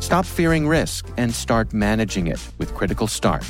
Stop 0.00 0.26
fearing 0.26 0.68
risk 0.68 1.08
and 1.16 1.34
start 1.34 1.72
managing 1.72 2.26
it 2.26 2.40
with 2.58 2.74
Critical 2.74 3.06
Start. 3.06 3.44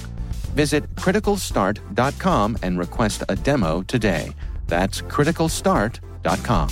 Visit 0.55 0.89
criticalstart.com 0.97 2.59
and 2.63 2.79
request 2.79 3.25
a 3.29 3.37
demo 3.37 3.83
today. 3.83 4.33
That's 4.67 5.03
criticalstart.com. 5.03 6.69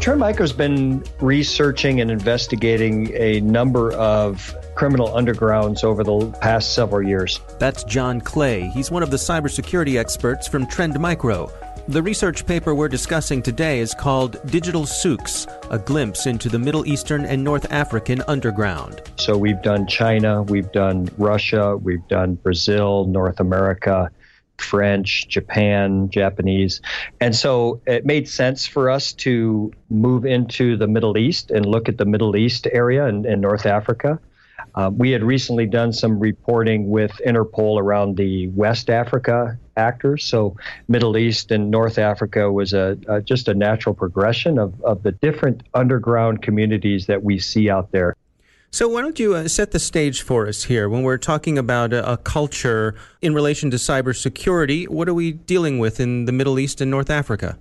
Trend 0.00 0.20
Micro's 0.20 0.54
been 0.54 1.04
researching 1.20 2.00
and 2.00 2.10
investigating 2.10 3.12
a 3.14 3.40
number 3.40 3.92
of 3.92 4.56
criminal 4.78 5.08
undergrounds 5.08 5.82
over 5.82 6.04
the 6.04 6.30
past 6.40 6.72
several 6.72 7.04
years. 7.04 7.40
That's 7.58 7.82
Jon 7.82 8.20
Clay. 8.20 8.68
He's 8.68 8.92
one 8.92 9.02
of 9.02 9.10
the 9.10 9.16
cybersecurity 9.16 9.98
experts 9.98 10.46
from 10.46 10.68
Trend 10.68 11.00
Micro. 11.00 11.50
The 11.88 12.00
research 12.00 12.46
paper 12.46 12.76
we're 12.76 12.86
discussing 12.86 13.42
today 13.42 13.80
is 13.80 13.92
called 13.92 14.40
Digital 14.46 14.86
Souks, 14.86 15.48
a 15.72 15.80
glimpse 15.80 16.26
into 16.26 16.48
the 16.48 16.60
Middle 16.60 16.86
Eastern 16.86 17.24
and 17.24 17.42
North 17.42 17.66
African 17.72 18.22
underground. 18.28 19.02
So 19.16 19.36
we've 19.36 19.60
done 19.62 19.88
China, 19.88 20.44
we've 20.44 20.70
done 20.70 21.08
Russia, 21.18 21.76
we've 21.76 22.06
done 22.06 22.36
Brazil, 22.36 23.04
North 23.06 23.40
America, 23.40 24.12
French, 24.58 25.26
Japan, 25.26 26.08
Japanese. 26.08 26.80
And 27.20 27.34
so 27.34 27.80
it 27.84 28.06
made 28.06 28.28
sense 28.28 28.68
for 28.68 28.90
us 28.90 29.12
to 29.14 29.72
move 29.90 30.24
into 30.24 30.76
the 30.76 30.86
Middle 30.86 31.18
East 31.18 31.50
and 31.50 31.66
look 31.66 31.88
at 31.88 31.98
the 31.98 32.04
Middle 32.04 32.36
East 32.36 32.68
area 32.70 33.06
and, 33.06 33.26
and 33.26 33.42
North 33.42 33.66
Africa. 33.66 34.20
Uh, 34.78 34.90
we 34.90 35.10
had 35.10 35.24
recently 35.24 35.66
done 35.66 35.92
some 35.92 36.20
reporting 36.20 36.88
with 36.88 37.10
Interpol 37.26 37.80
around 37.80 38.16
the 38.16 38.46
West 38.50 38.90
Africa 38.90 39.58
actors. 39.76 40.24
So, 40.24 40.56
Middle 40.86 41.16
East 41.16 41.50
and 41.50 41.68
North 41.68 41.98
Africa 41.98 42.52
was 42.52 42.72
a, 42.72 42.96
a, 43.08 43.20
just 43.20 43.48
a 43.48 43.54
natural 43.54 43.92
progression 43.92 44.56
of, 44.56 44.80
of 44.84 45.02
the 45.02 45.10
different 45.10 45.64
underground 45.74 46.42
communities 46.42 47.06
that 47.06 47.24
we 47.24 47.40
see 47.40 47.68
out 47.68 47.90
there. 47.90 48.14
So, 48.70 48.86
why 48.86 49.02
don't 49.02 49.18
you 49.18 49.34
uh, 49.34 49.48
set 49.48 49.72
the 49.72 49.80
stage 49.80 50.22
for 50.22 50.46
us 50.46 50.62
here 50.62 50.88
when 50.88 51.02
we're 51.02 51.18
talking 51.18 51.58
about 51.58 51.92
a, 51.92 52.12
a 52.12 52.16
culture 52.16 52.94
in 53.20 53.34
relation 53.34 53.72
to 53.72 53.78
cybersecurity? 53.78 54.86
What 54.86 55.08
are 55.08 55.14
we 55.14 55.32
dealing 55.32 55.80
with 55.80 55.98
in 55.98 56.26
the 56.26 56.32
Middle 56.32 56.56
East 56.56 56.80
and 56.80 56.88
North 56.88 57.10
Africa? 57.10 57.58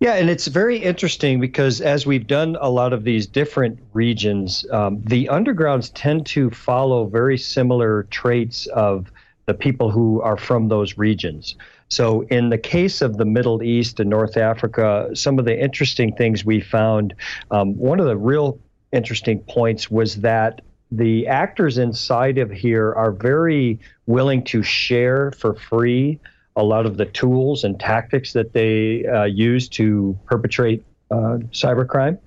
Yeah, 0.00 0.14
and 0.14 0.28
it's 0.28 0.48
very 0.48 0.76
interesting 0.78 1.40
because 1.40 1.80
as 1.80 2.04
we've 2.04 2.26
done 2.26 2.56
a 2.60 2.68
lot 2.68 2.92
of 2.92 3.04
these 3.04 3.26
different 3.26 3.78
regions, 3.92 4.66
um, 4.70 5.00
the 5.04 5.26
undergrounds 5.26 5.90
tend 5.94 6.26
to 6.26 6.50
follow 6.50 7.06
very 7.06 7.38
similar 7.38 8.02
traits 8.04 8.66
of 8.66 9.10
the 9.46 9.54
people 9.54 9.90
who 9.90 10.20
are 10.20 10.36
from 10.36 10.68
those 10.68 10.98
regions. 10.98 11.54
So, 11.88 12.22
in 12.22 12.48
the 12.48 12.58
case 12.58 13.02
of 13.02 13.18
the 13.18 13.24
Middle 13.24 13.62
East 13.62 14.00
and 14.00 14.10
North 14.10 14.36
Africa, 14.36 15.10
some 15.14 15.38
of 15.38 15.44
the 15.44 15.58
interesting 15.58 16.14
things 16.16 16.44
we 16.44 16.60
found, 16.60 17.14
um, 17.50 17.76
one 17.76 18.00
of 18.00 18.06
the 18.06 18.16
real 18.16 18.58
interesting 18.90 19.40
points 19.40 19.90
was 19.90 20.16
that 20.22 20.62
the 20.90 21.26
actors 21.26 21.78
inside 21.78 22.38
of 22.38 22.50
here 22.50 22.92
are 22.94 23.12
very 23.12 23.78
willing 24.06 24.44
to 24.44 24.62
share 24.62 25.30
for 25.32 25.54
free 25.54 26.18
a 26.56 26.62
lot 26.62 26.86
of 26.86 26.96
the 26.96 27.06
tools 27.06 27.64
and 27.64 27.78
tactics 27.78 28.32
that 28.32 28.52
they 28.52 29.04
uh, 29.06 29.24
use 29.24 29.68
to 29.68 30.18
perpetrate 30.26 30.84
uh, 31.10 31.38
cybercrime. 31.52 32.18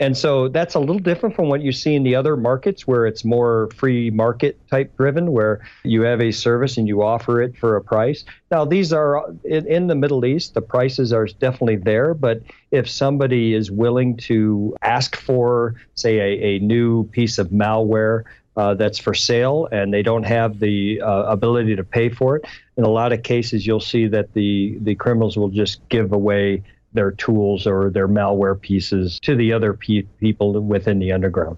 and 0.00 0.16
so 0.16 0.48
that's 0.48 0.74
a 0.74 0.78
little 0.78 0.98
different 0.98 1.34
from 1.34 1.48
what 1.48 1.62
you 1.62 1.72
see 1.72 1.94
in 1.94 2.02
the 2.02 2.14
other 2.14 2.36
markets 2.36 2.86
where 2.86 3.06
it's 3.06 3.24
more 3.24 3.68
free 3.74 4.10
market 4.10 4.58
type 4.68 4.96
driven, 4.96 5.32
where 5.32 5.60
you 5.82 6.02
have 6.02 6.20
a 6.20 6.30
service 6.30 6.76
and 6.76 6.86
you 6.86 7.02
offer 7.02 7.42
it 7.42 7.56
for 7.56 7.76
a 7.76 7.82
price. 7.82 8.24
Now, 8.50 8.64
these 8.64 8.92
are 8.92 9.24
in, 9.44 9.66
in 9.66 9.86
the 9.86 9.94
Middle 9.94 10.24
East, 10.24 10.54
the 10.54 10.60
prices 10.60 11.12
are 11.12 11.26
definitely 11.26 11.76
there, 11.76 12.14
but 12.14 12.42
if 12.70 12.88
somebody 12.88 13.54
is 13.54 13.70
willing 13.70 14.16
to 14.18 14.76
ask 14.82 15.16
for, 15.16 15.74
say, 15.94 16.18
a, 16.18 16.56
a 16.56 16.58
new 16.60 17.04
piece 17.08 17.38
of 17.38 17.48
malware, 17.48 18.24
uh, 18.56 18.74
that's 18.74 18.98
for 18.98 19.14
sale 19.14 19.68
and 19.72 19.92
they 19.92 20.02
don't 20.02 20.24
have 20.24 20.58
the 20.58 21.00
uh, 21.00 21.24
ability 21.24 21.76
to 21.76 21.84
pay 21.84 22.08
for 22.08 22.36
it. 22.36 22.44
In 22.76 22.84
a 22.84 22.88
lot 22.88 23.12
of 23.12 23.22
cases, 23.22 23.66
you'll 23.66 23.80
see 23.80 24.06
that 24.08 24.32
the, 24.34 24.78
the 24.80 24.94
criminals 24.94 25.36
will 25.36 25.48
just 25.48 25.86
give 25.88 26.12
away 26.12 26.62
their 26.92 27.10
tools 27.10 27.66
or 27.66 27.90
their 27.90 28.08
malware 28.08 28.60
pieces 28.60 29.18
to 29.20 29.34
the 29.34 29.52
other 29.52 29.72
pe- 29.72 30.02
people 30.20 30.52
within 30.60 30.98
the 30.98 31.12
underground. 31.12 31.56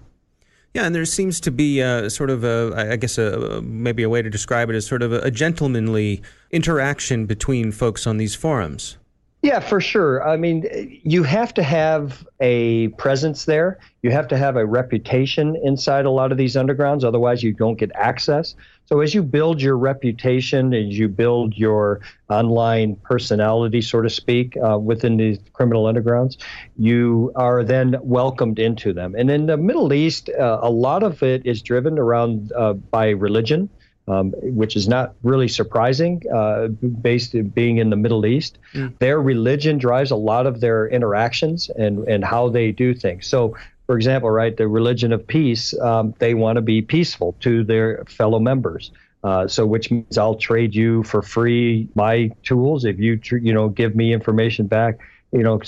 Yeah, 0.73 0.85
and 0.85 0.93
there 0.93 1.05
seems 1.05 1.39
to 1.41 1.51
be 1.51 1.79
a, 1.79 2.09
sort 2.09 2.29
of 2.29 2.43
a, 2.43 2.73
I 2.91 2.95
guess, 2.97 3.17
a, 3.17 3.61
maybe 3.61 4.03
a 4.03 4.09
way 4.09 4.21
to 4.21 4.29
describe 4.29 4.69
it 4.69 4.75
as 4.75 4.85
sort 4.85 5.01
of 5.01 5.13
a, 5.13 5.19
a 5.21 5.31
gentlemanly 5.31 6.21
interaction 6.51 7.25
between 7.25 7.71
folks 7.71 8.05
on 8.05 8.17
these 8.17 8.35
forums. 8.35 8.97
Yeah, 9.45 9.59
for 9.59 9.79
sure. 9.79 10.27
I 10.27 10.37
mean, 10.37 10.65
you 11.03 11.21
have 11.21 11.53
to 11.53 11.61
have 11.61 12.27
a 12.39 12.87
presence 12.97 13.45
there. 13.45 13.77
You 14.01 14.09
have 14.09 14.27
to 14.29 14.37
have 14.37 14.55
a 14.55 14.65
reputation 14.65 15.55
inside 15.63 16.05
a 16.05 16.09
lot 16.09 16.31
of 16.31 16.39
these 16.39 16.55
undergrounds. 16.55 17.03
Otherwise, 17.03 17.43
you 17.43 17.53
don't 17.53 17.75
get 17.77 17.91
access. 17.93 18.55
So, 18.87 19.01
as 19.01 19.13
you 19.13 19.21
build 19.21 19.61
your 19.61 19.77
reputation, 19.77 20.73
as 20.73 20.97
you 20.97 21.07
build 21.07 21.55
your 21.55 22.01
online 22.27 22.95
personality, 23.03 23.81
so 23.83 24.01
to 24.01 24.09
speak, 24.09 24.57
uh, 24.67 24.79
within 24.79 25.17
these 25.17 25.37
criminal 25.53 25.83
undergrounds, 25.83 26.37
you 26.75 27.31
are 27.35 27.63
then 27.63 27.97
welcomed 28.01 28.57
into 28.57 28.93
them. 28.93 29.13
And 29.15 29.29
in 29.29 29.45
the 29.45 29.57
Middle 29.57 29.93
East, 29.93 30.27
uh, 30.29 30.57
a 30.63 30.71
lot 30.71 31.03
of 31.03 31.21
it 31.21 31.45
is 31.45 31.61
driven 31.61 31.99
around 31.99 32.51
uh, 32.53 32.73
by 32.73 33.09
religion 33.09 33.69
um, 34.07 34.33
which 34.41 34.75
is 34.75 34.87
not 34.87 35.15
really 35.23 35.47
surprising, 35.47 36.21
uh, 36.33 36.67
based 36.67 37.33
in 37.33 37.49
being 37.49 37.77
in 37.77 37.89
the 37.89 37.95
Middle 37.95 38.25
East. 38.25 38.57
Mm. 38.73 38.97
Their 38.99 39.21
religion 39.21 39.77
drives 39.77 40.11
a 40.11 40.15
lot 40.15 40.45
of 40.45 40.61
their 40.61 40.87
interactions 40.87 41.69
and, 41.69 42.07
and 42.07 42.23
how 42.23 42.49
they 42.49 42.71
do 42.71 42.93
things. 42.93 43.27
So, 43.27 43.55
for 43.87 43.95
example, 43.95 44.29
right, 44.29 44.55
the 44.55 44.67
religion 44.67 45.13
of 45.13 45.25
peace, 45.25 45.77
um, 45.79 46.13
they 46.19 46.33
want 46.33 46.57
to 46.57 46.61
be 46.61 46.81
peaceful 46.81 47.35
to 47.41 47.63
their 47.63 48.03
fellow 48.05 48.39
members. 48.39 48.91
Uh, 49.23 49.47
so, 49.47 49.65
which 49.65 49.89
means 49.89 50.19
I'll 50.19 50.35
trade 50.35 50.75
you 50.75 51.01
for 51.03 51.23
free 51.23 51.87
my 51.95 52.29
tools 52.43 52.85
if 52.85 52.99
you, 52.99 53.17
tr- 53.17 53.37
you 53.37 53.53
know, 53.53 53.69
give 53.69 53.95
me 53.95 54.13
information 54.13 54.67
back 54.67 54.99
you 55.31 55.43
know, 55.43 55.59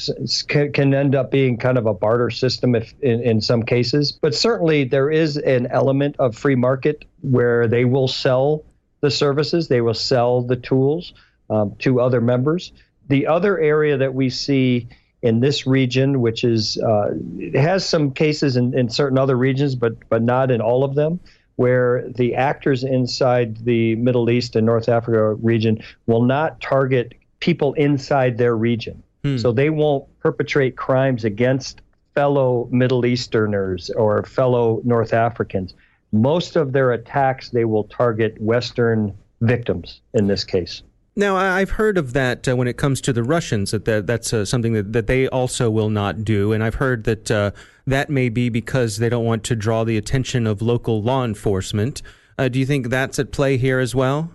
can, 0.48 0.72
can 0.72 0.94
end 0.94 1.16
up 1.16 1.32
being 1.32 1.58
kind 1.58 1.78
of 1.78 1.86
a 1.86 1.94
barter 1.94 2.30
system 2.30 2.76
if 2.76 2.94
in, 3.02 3.22
in 3.22 3.42
some 3.42 3.64
cases. 3.64 4.12
But 4.12 4.34
certainly 4.34 4.84
there 4.86 5.10
is 5.10 5.38
an 5.38 5.68
element 5.68 6.16
of 6.20 6.38
free 6.38 6.56
market 6.56 7.06
where 7.22 7.68
they 7.68 7.86
will 7.86 8.08
sell 8.08 8.64
the 9.02 9.12
services, 9.12 9.68
they 9.68 9.82
will 9.82 9.94
sell 9.94 10.42
the 10.42 10.56
tools 10.56 11.14
um, 11.50 11.76
to 11.80 12.02
other 12.02 12.22
members. 12.22 12.72
The 13.10 13.28
other 13.28 13.60
area 13.60 13.98
that 13.98 14.14
we 14.14 14.30
see 14.30 14.88
in 15.22 15.40
this 15.40 15.66
region, 15.66 16.22
which 16.22 16.44
is 16.44 16.78
uh, 16.78 17.14
has 17.54 17.88
some 17.88 18.12
cases 18.12 18.56
in, 18.56 18.78
in 18.78 18.90
certain 18.90 19.18
other 19.18 19.36
regions, 19.36 19.76
but 19.76 19.94
but 20.10 20.22
not 20.22 20.52
in 20.52 20.62
all 20.62 20.84
of 20.84 20.96
them, 20.96 21.20
where 21.56 22.08
the 22.10 22.36
actors 22.36 22.84
inside 22.84 23.58
the 23.66 23.96
Middle 23.96 24.30
East 24.30 24.56
and 24.56 24.66
North 24.66 24.90
Africa 24.90 25.34
region 25.36 25.82
will 26.06 26.24
not 26.24 26.62
target 26.62 27.14
people 27.40 27.74
inside 27.74 28.38
their 28.38 28.56
region. 28.56 29.04
Hmm. 29.24 29.38
So 29.38 29.52
they 29.52 29.70
won't 29.70 30.06
perpetrate 30.20 30.76
crimes 30.76 31.26
against 31.26 31.82
fellow 32.16 32.68
Middle 32.72 33.06
Easterners 33.06 33.90
or 33.92 34.24
fellow 34.24 34.82
North 34.84 35.14
Africans. 35.14 35.74
Most 36.12 36.56
of 36.56 36.72
their 36.72 36.92
attacks, 36.92 37.50
they 37.50 37.66
will 37.66 37.84
target 37.84 38.40
Western 38.42 39.16
victims 39.42 40.02
in 40.14 40.28
this 40.28 40.44
case. 40.44 40.82
Now, 41.16 41.36
I've 41.36 41.72
heard 41.72 41.98
of 41.98 42.14
that 42.14 42.48
uh, 42.48 42.56
when 42.56 42.68
it 42.68 42.78
comes 42.78 43.02
to 43.02 43.12
the 43.12 43.24
Russians, 43.24 43.72
that, 43.72 43.86
that 43.86 44.06
that's 44.06 44.34
uh, 44.34 44.46
something 44.46 44.74
that, 44.74 44.94
that 44.94 45.08
they 45.08 45.28
also 45.28 45.72
will 45.72 45.90
not 45.90 46.24
do. 46.24 46.54
And 46.54 46.64
I've 46.64 46.76
heard 46.76 47.06
that 47.06 47.32
uh, 47.32 47.52
that 47.88 48.12
may 48.12 48.30
be 48.30 48.50
because 48.50 48.98
they 48.98 49.10
don't 49.10 49.26
want 49.26 49.44
to 49.46 49.56
draw 49.56 49.84
the 49.84 49.98
attention 49.98 50.46
of 50.46 50.62
local 50.62 51.02
law 51.02 51.26
enforcement. 51.26 52.04
Uh, 52.38 52.50
do 52.50 52.60
you 52.60 52.68
think 52.68 52.90
that's 52.90 53.18
at 53.18 53.32
play 53.32 53.58
here 53.58 53.80
as 53.80 53.96
well? 53.96 54.32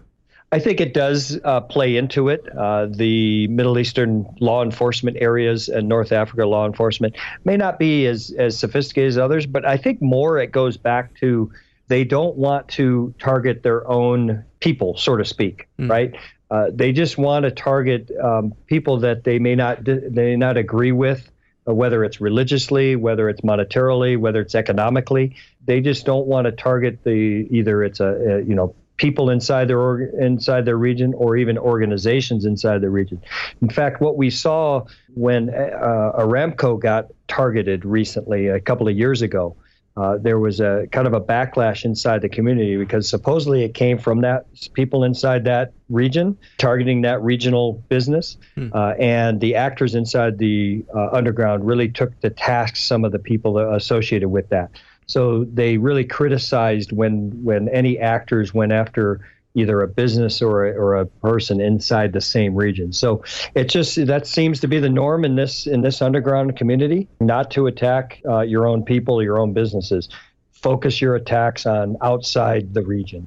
I 0.52 0.58
think 0.58 0.82
it 0.82 0.92
does 0.92 1.40
uh, 1.44 1.62
play 1.62 1.96
into 1.96 2.28
it. 2.28 2.46
Uh, 2.54 2.86
the 2.90 3.48
Middle 3.48 3.78
Eastern 3.78 4.26
law 4.38 4.62
enforcement 4.62 5.16
areas 5.18 5.70
and 5.70 5.88
North 5.88 6.12
Africa 6.12 6.44
law 6.44 6.66
enforcement 6.66 7.16
may 7.44 7.56
not 7.56 7.78
be 7.78 8.06
as, 8.06 8.30
as 8.36 8.58
sophisticated 8.58 9.08
as 9.08 9.18
others, 9.18 9.46
but 9.46 9.64
I 9.64 9.78
think 9.78 10.02
more 10.02 10.38
it 10.38 10.52
goes 10.52 10.76
back 10.76 11.18
to 11.20 11.50
they 11.88 12.04
don't 12.04 12.36
want 12.36 12.68
to 12.68 13.14
target 13.18 13.62
their 13.62 13.88
own 13.88 14.44
people, 14.60 14.96
so 14.98 15.16
to 15.16 15.24
speak, 15.24 15.68
mm. 15.78 15.88
right? 15.88 16.14
Uh, 16.50 16.70
they 16.70 16.92
just 16.92 17.16
want 17.16 17.44
to 17.44 17.50
target 17.50 18.10
um, 18.22 18.52
people 18.66 18.98
that 18.98 19.24
they 19.24 19.38
may 19.38 19.54
not 19.54 19.82
they 19.84 20.10
may 20.10 20.36
not 20.36 20.58
agree 20.58 20.92
with, 20.92 21.30
uh, 21.66 21.74
whether 21.74 22.04
it's 22.04 22.20
religiously, 22.20 22.94
whether 22.94 23.30
it's 23.30 23.40
monetarily, 23.40 24.18
whether 24.18 24.42
it's 24.42 24.54
economically. 24.54 25.34
They 25.64 25.80
just 25.80 26.04
don't 26.04 26.26
want 26.26 26.44
to 26.44 26.52
target 26.52 27.04
the 27.04 27.48
either 27.50 27.82
it's 27.82 28.00
a, 28.00 28.06
a 28.06 28.42
you 28.42 28.54
know 28.54 28.74
people 29.02 29.30
inside 29.30 29.66
their 29.66 29.80
org- 29.80 30.14
inside 30.14 30.64
their 30.64 30.78
region 30.78 31.12
or 31.14 31.36
even 31.36 31.58
organizations 31.58 32.44
inside 32.44 32.80
the 32.80 32.88
region. 32.88 33.20
In 33.60 33.68
fact, 33.68 34.00
what 34.00 34.16
we 34.16 34.30
saw 34.30 34.84
when 35.14 35.50
uh, 35.50 36.12
Aramco 36.18 36.80
got 36.80 37.06
targeted 37.26 37.84
recently, 37.84 38.46
a 38.46 38.60
couple 38.60 38.86
of 38.86 38.96
years 38.96 39.20
ago, 39.20 39.56
uh, 39.96 40.16
there 40.18 40.38
was 40.38 40.60
a 40.60 40.86
kind 40.92 41.06
of 41.06 41.14
a 41.14 41.20
backlash 41.20 41.84
inside 41.84 42.22
the 42.22 42.28
community 42.28 42.76
because 42.76 43.10
supposedly 43.10 43.64
it 43.64 43.74
came 43.74 43.98
from 43.98 44.22
that 44.22 44.46
people 44.72 45.04
inside 45.04 45.44
that 45.44 45.72
region 45.90 46.38
targeting 46.56 47.02
that 47.02 47.20
regional 47.22 47.74
business, 47.88 48.38
hmm. 48.54 48.68
uh, 48.72 48.92
and 48.98 49.40
the 49.40 49.56
actors 49.56 49.94
inside 49.96 50.38
the 50.38 50.84
uh, 50.94 51.08
underground 51.12 51.66
really 51.66 51.88
took 51.88 52.18
to 52.20 52.30
task 52.30 52.76
some 52.76 53.04
of 53.04 53.10
the 53.10 53.18
people 53.18 53.58
associated 53.58 54.28
with 54.28 54.48
that. 54.48 54.70
So 55.06 55.44
they 55.44 55.78
really 55.78 56.04
criticized 56.04 56.92
when 56.92 57.44
when 57.44 57.68
any 57.68 57.98
actors 57.98 58.54
went 58.54 58.72
after 58.72 59.20
either 59.54 59.82
a 59.82 59.88
business 59.88 60.40
or 60.40 60.66
a, 60.66 60.72
or 60.72 60.94
a 60.94 61.06
person 61.06 61.60
inside 61.60 62.12
the 62.12 62.20
same 62.20 62.54
region. 62.54 62.92
So 62.92 63.22
it 63.54 63.68
just 63.68 64.06
that 64.06 64.26
seems 64.26 64.60
to 64.60 64.68
be 64.68 64.78
the 64.78 64.88
norm 64.88 65.24
in 65.24 65.36
this 65.36 65.66
in 65.66 65.82
this 65.82 66.00
underground 66.00 66.56
community, 66.56 67.08
not 67.20 67.50
to 67.52 67.66
attack 67.66 68.20
uh, 68.26 68.40
your 68.40 68.66
own 68.66 68.84
people, 68.84 69.22
your 69.22 69.38
own 69.38 69.52
businesses. 69.52 70.08
Focus 70.52 71.00
your 71.00 71.16
attacks 71.16 71.66
on 71.66 71.96
outside 72.02 72.72
the 72.72 72.82
region. 72.82 73.26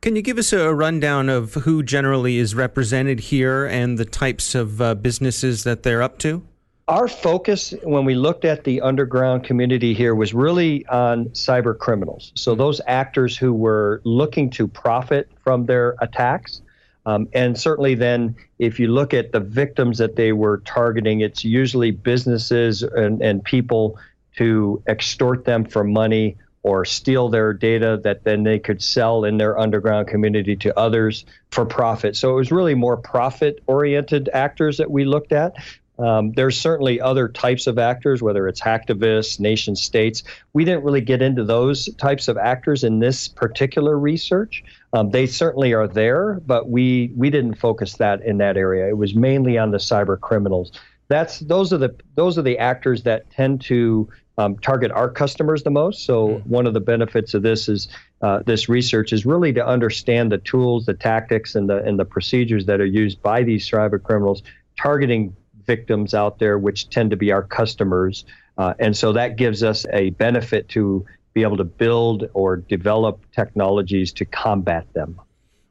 Can 0.00 0.14
you 0.14 0.22
give 0.22 0.38
us 0.38 0.52
a 0.52 0.72
rundown 0.72 1.28
of 1.28 1.54
who 1.54 1.82
generally 1.82 2.36
is 2.36 2.54
represented 2.54 3.18
here 3.18 3.66
and 3.66 3.98
the 3.98 4.04
types 4.04 4.54
of 4.54 4.80
uh, 4.80 4.94
businesses 4.94 5.64
that 5.64 5.82
they're 5.82 6.02
up 6.02 6.18
to? 6.18 6.46
Our 6.88 7.06
focus 7.06 7.74
when 7.82 8.06
we 8.06 8.14
looked 8.14 8.46
at 8.46 8.64
the 8.64 8.80
underground 8.80 9.44
community 9.44 9.92
here 9.92 10.14
was 10.14 10.32
really 10.32 10.86
on 10.86 11.26
cyber 11.26 11.76
criminals. 11.78 12.32
So 12.34 12.52
mm-hmm. 12.52 12.60
those 12.60 12.80
actors 12.86 13.36
who 13.36 13.52
were 13.52 14.00
looking 14.04 14.50
to 14.50 14.66
profit 14.66 15.30
from 15.44 15.66
their 15.66 15.94
attacks. 16.00 16.62
Um, 17.04 17.28
and 17.32 17.58
certainly, 17.58 17.94
then, 17.94 18.36
if 18.58 18.80
you 18.80 18.88
look 18.88 19.14
at 19.14 19.32
the 19.32 19.40
victims 19.40 19.98
that 19.98 20.16
they 20.16 20.32
were 20.32 20.58
targeting, 20.58 21.20
it's 21.20 21.44
usually 21.44 21.90
businesses 21.90 22.82
and, 22.82 23.22
and 23.22 23.42
people 23.42 23.98
to 24.36 24.82
extort 24.86 25.44
them 25.44 25.64
for 25.64 25.84
money 25.84 26.36
or 26.62 26.84
steal 26.84 27.28
their 27.28 27.52
data 27.54 27.98
that 28.02 28.24
then 28.24 28.42
they 28.42 28.58
could 28.58 28.82
sell 28.82 29.24
in 29.24 29.38
their 29.38 29.58
underground 29.58 30.08
community 30.08 30.56
to 30.56 30.78
others 30.78 31.24
for 31.50 31.64
profit. 31.64 32.14
So 32.16 32.30
it 32.30 32.34
was 32.34 32.52
really 32.52 32.74
more 32.74 32.96
profit 32.96 33.62
oriented 33.66 34.28
actors 34.32 34.76
that 34.78 34.90
we 34.90 35.04
looked 35.04 35.32
at. 35.32 35.54
Um, 35.98 36.32
there's 36.32 36.58
certainly 36.58 37.00
other 37.00 37.28
types 37.28 37.66
of 37.66 37.78
actors, 37.78 38.22
whether 38.22 38.46
it's 38.46 38.60
hacktivists, 38.60 39.40
nation 39.40 39.74
states. 39.74 40.22
We 40.52 40.64
didn't 40.64 40.84
really 40.84 41.00
get 41.00 41.22
into 41.22 41.44
those 41.44 41.92
types 41.96 42.28
of 42.28 42.36
actors 42.36 42.84
in 42.84 43.00
this 43.00 43.26
particular 43.26 43.98
research. 43.98 44.62
Um, 44.92 45.10
they 45.10 45.26
certainly 45.26 45.72
are 45.74 45.88
there, 45.88 46.40
but 46.46 46.70
we 46.70 47.12
we 47.16 47.30
didn't 47.30 47.54
focus 47.54 47.94
that 47.94 48.22
in 48.22 48.38
that 48.38 48.56
area. 48.56 48.88
It 48.88 48.96
was 48.96 49.14
mainly 49.14 49.58
on 49.58 49.72
the 49.72 49.78
cyber 49.78 50.18
criminals. 50.18 50.72
That's 51.08 51.40
those 51.40 51.72
are 51.72 51.78
the 51.78 51.94
those 52.14 52.38
are 52.38 52.42
the 52.42 52.58
actors 52.58 53.02
that 53.02 53.30
tend 53.30 53.60
to 53.62 54.08
um, 54.38 54.56
target 54.58 54.92
our 54.92 55.10
customers 55.10 55.64
the 55.64 55.70
most. 55.70 56.04
So 56.04 56.28
mm-hmm. 56.28 56.48
one 56.48 56.66
of 56.66 56.74
the 56.74 56.80
benefits 56.80 57.34
of 57.34 57.42
this 57.42 57.68
is 57.68 57.88
uh, 58.22 58.40
this 58.46 58.68
research 58.68 59.12
is 59.12 59.26
really 59.26 59.52
to 59.52 59.66
understand 59.66 60.30
the 60.30 60.38
tools, 60.38 60.86
the 60.86 60.94
tactics, 60.94 61.54
and 61.54 61.68
the 61.68 61.82
and 61.82 61.98
the 61.98 62.04
procedures 62.04 62.66
that 62.66 62.80
are 62.80 62.86
used 62.86 63.20
by 63.20 63.42
these 63.42 63.68
cyber 63.68 64.00
criminals 64.02 64.42
targeting 64.78 65.36
victims 65.68 66.14
out 66.14 66.40
there, 66.40 66.58
which 66.58 66.90
tend 66.90 67.12
to 67.12 67.16
be 67.16 67.30
our 67.30 67.44
customers. 67.44 68.24
Uh, 68.56 68.74
and 68.80 68.96
so 68.96 69.12
that 69.12 69.36
gives 69.36 69.62
us 69.62 69.86
a 69.92 70.10
benefit 70.10 70.68
to 70.70 71.06
be 71.34 71.42
able 71.42 71.58
to 71.58 71.64
build 71.64 72.28
or 72.34 72.56
develop 72.56 73.20
technologies 73.32 74.10
to 74.14 74.24
combat 74.24 74.92
them. 74.94 75.20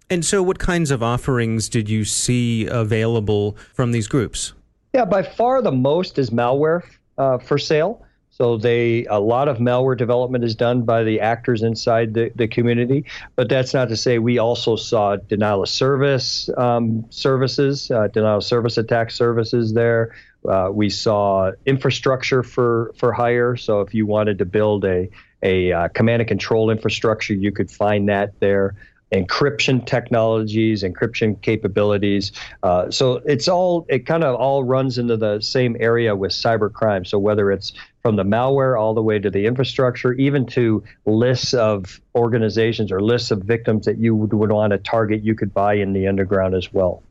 And 0.09 0.23
so, 0.23 0.41
what 0.41 0.59
kinds 0.59 0.89
of 0.89 1.03
offerings 1.03 1.67
did 1.67 1.89
you 1.89 2.05
see 2.05 2.65
available 2.65 3.57
from 3.73 3.91
these 3.91 4.07
groups? 4.07 4.53
Yeah, 4.93 5.03
by 5.03 5.21
far 5.21 5.61
the 5.61 5.73
most 5.73 6.17
is 6.17 6.29
malware 6.29 6.83
uh, 7.17 7.39
for 7.39 7.57
sale. 7.57 8.05
So 8.37 8.55
they 8.55 9.03
a 9.05 9.19
lot 9.19 9.47
of 9.47 9.57
malware 9.57 9.97
development 9.97 10.43
is 10.43 10.53
done 10.53 10.83
by 10.83 11.03
the 11.03 11.21
actors 11.21 11.63
inside 11.63 12.13
the, 12.13 12.31
the 12.35 12.47
community, 12.47 13.05
but 13.35 13.49
that's 13.49 13.73
not 13.73 13.89
to 13.89 13.97
say 13.97 14.19
we 14.19 14.37
also 14.37 14.75
saw 14.75 15.15
denial 15.15 15.63
of 15.63 15.69
service 15.69 16.47
um, 16.55 17.03
services, 17.09 17.89
uh, 17.89 18.09
denial 18.09 18.37
of 18.37 18.43
service 18.43 18.77
attack 18.77 19.09
services 19.09 19.73
there. 19.73 20.15
Uh, 20.47 20.69
we 20.71 20.87
saw 20.87 21.51
infrastructure 21.65 22.43
for 22.43 22.93
for 22.95 23.11
hire. 23.11 23.55
So 23.55 23.81
if 23.81 23.95
you 23.95 24.05
wanted 24.05 24.37
to 24.37 24.45
build 24.45 24.85
a 24.85 25.09
a 25.41 25.71
uh, 25.71 25.87
command 25.87 26.21
and 26.21 26.27
control 26.27 26.69
infrastructure, 26.69 27.33
you 27.33 27.51
could 27.51 27.71
find 27.71 28.07
that 28.09 28.39
there 28.39 28.75
encryption 29.11 29.85
technologies, 29.85 30.83
encryption 30.83 31.41
capabilities. 31.41 32.31
Uh, 32.63 32.89
so 32.91 33.21
it's 33.25 33.47
all 33.47 33.85
it 33.89 34.05
kind 34.05 34.23
of 34.23 34.35
all 34.35 34.63
runs 34.63 34.97
into 34.97 35.17
the 35.17 35.39
same 35.39 35.77
area 35.79 36.15
with 36.15 36.31
cybercrime. 36.31 37.07
So 37.07 37.17
whether 37.17 37.51
it's 37.51 37.73
from 38.01 38.15
the 38.15 38.23
malware 38.23 38.79
all 38.79 38.93
the 38.93 39.01
way 39.01 39.19
to 39.19 39.29
the 39.29 39.45
infrastructure, 39.45 40.13
even 40.13 40.45
to 40.47 40.83
lists 41.05 41.53
of 41.53 42.01
organizations 42.15 42.91
or 42.91 43.01
lists 43.01 43.31
of 43.31 43.43
victims 43.43 43.85
that 43.85 43.97
you 43.97 44.15
would, 44.15 44.33
would 44.33 44.51
want 44.51 44.71
to 44.71 44.77
target, 44.77 45.23
you 45.23 45.35
could 45.35 45.53
buy 45.53 45.75
in 45.75 45.93
the 45.93 46.07
underground 46.07 46.55
as 46.55 46.71
well. 46.73 47.03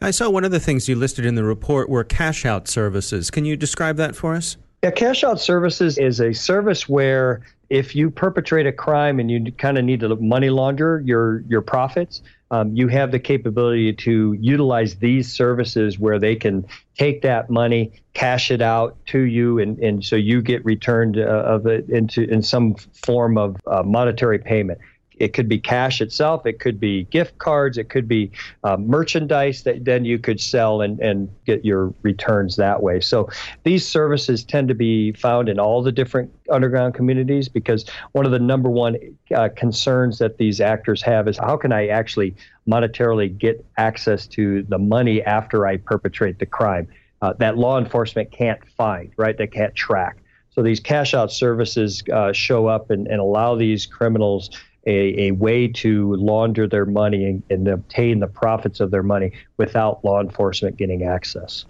I 0.00 0.10
saw 0.10 0.28
one 0.28 0.44
of 0.44 0.50
the 0.50 0.60
things 0.60 0.88
you 0.88 0.96
listed 0.96 1.24
in 1.24 1.36
the 1.36 1.44
report 1.44 1.88
were 1.88 2.04
cash 2.04 2.44
out 2.44 2.68
services. 2.68 3.30
Can 3.30 3.46
you 3.46 3.56
describe 3.56 3.96
that 3.96 4.14
for 4.14 4.34
us? 4.34 4.58
Yeah, 4.82 4.90
cash 4.90 5.24
out 5.24 5.40
services 5.40 5.98
is 5.98 6.20
a 6.20 6.32
service 6.32 6.88
where 6.88 7.42
if 7.70 7.96
you 7.96 8.10
perpetrate 8.10 8.66
a 8.66 8.72
crime 8.72 9.18
and 9.18 9.30
you 9.30 9.50
kind 9.52 9.78
of 9.78 9.84
need 9.84 10.00
to 10.00 10.14
money 10.16 10.50
launder 10.50 11.02
your 11.04 11.40
your 11.48 11.62
profits, 11.62 12.22
um, 12.50 12.76
you 12.76 12.86
have 12.88 13.10
the 13.10 13.18
capability 13.18 13.92
to 13.92 14.36
utilize 14.40 14.96
these 14.96 15.32
services 15.32 15.98
where 15.98 16.18
they 16.18 16.36
can 16.36 16.64
take 16.96 17.22
that 17.22 17.50
money, 17.50 17.92
cash 18.14 18.50
it 18.50 18.62
out 18.62 18.96
to 19.06 19.18
you, 19.18 19.58
and, 19.58 19.78
and 19.80 20.04
so 20.04 20.14
you 20.14 20.40
get 20.42 20.64
returned 20.64 21.18
uh, 21.18 21.22
of 21.22 21.66
it 21.66 21.88
into 21.88 22.22
in 22.22 22.42
some 22.42 22.74
form 22.74 23.36
of 23.36 23.56
uh, 23.66 23.82
monetary 23.82 24.38
payment. 24.38 24.78
It 25.16 25.32
could 25.32 25.48
be 25.48 25.58
cash 25.58 26.00
itself. 26.00 26.46
It 26.46 26.60
could 26.60 26.78
be 26.78 27.04
gift 27.04 27.38
cards. 27.38 27.78
It 27.78 27.88
could 27.88 28.06
be 28.06 28.30
uh, 28.64 28.76
merchandise 28.76 29.62
that 29.62 29.84
then 29.84 30.04
you 30.04 30.18
could 30.18 30.40
sell 30.40 30.82
and, 30.82 31.00
and 31.00 31.28
get 31.46 31.64
your 31.64 31.94
returns 32.02 32.56
that 32.56 32.82
way. 32.82 33.00
So 33.00 33.28
these 33.64 33.86
services 33.86 34.44
tend 34.44 34.68
to 34.68 34.74
be 34.74 35.12
found 35.12 35.48
in 35.48 35.58
all 35.58 35.82
the 35.82 35.92
different 35.92 36.32
underground 36.50 36.94
communities 36.94 37.48
because 37.48 37.86
one 38.12 38.26
of 38.26 38.32
the 38.32 38.38
number 38.38 38.70
one 38.70 38.96
uh, 39.34 39.48
concerns 39.56 40.18
that 40.18 40.38
these 40.38 40.60
actors 40.60 41.02
have 41.02 41.28
is 41.28 41.38
how 41.38 41.56
can 41.56 41.72
I 41.72 41.88
actually 41.88 42.34
monetarily 42.68 43.36
get 43.36 43.64
access 43.78 44.26
to 44.28 44.62
the 44.64 44.78
money 44.78 45.22
after 45.22 45.66
I 45.66 45.78
perpetrate 45.78 46.38
the 46.38 46.46
crime 46.46 46.88
uh, 47.22 47.32
that 47.38 47.56
law 47.56 47.78
enforcement 47.78 48.30
can't 48.30 48.60
find, 48.76 49.10
right? 49.16 49.36
They 49.36 49.46
can't 49.46 49.74
track. 49.74 50.18
So 50.50 50.62
these 50.62 50.80
cash 50.80 51.14
out 51.14 51.32
services 51.32 52.02
uh, 52.12 52.32
show 52.32 52.66
up 52.66 52.90
and, 52.90 53.06
and 53.06 53.20
allow 53.20 53.56
these 53.56 53.84
criminals 53.86 54.50
a, 54.86 55.28
a 55.28 55.30
way 55.32 55.68
to 55.68 56.14
launder 56.16 56.66
their 56.66 56.86
money 56.86 57.24
and, 57.24 57.42
and 57.50 57.68
obtain 57.68 58.20
the 58.20 58.26
profits 58.26 58.80
of 58.80 58.90
their 58.90 59.02
money 59.02 59.32
without 59.56 60.04
law 60.04 60.20
enforcement 60.20 60.76
getting 60.76 61.02
access. 61.02 61.64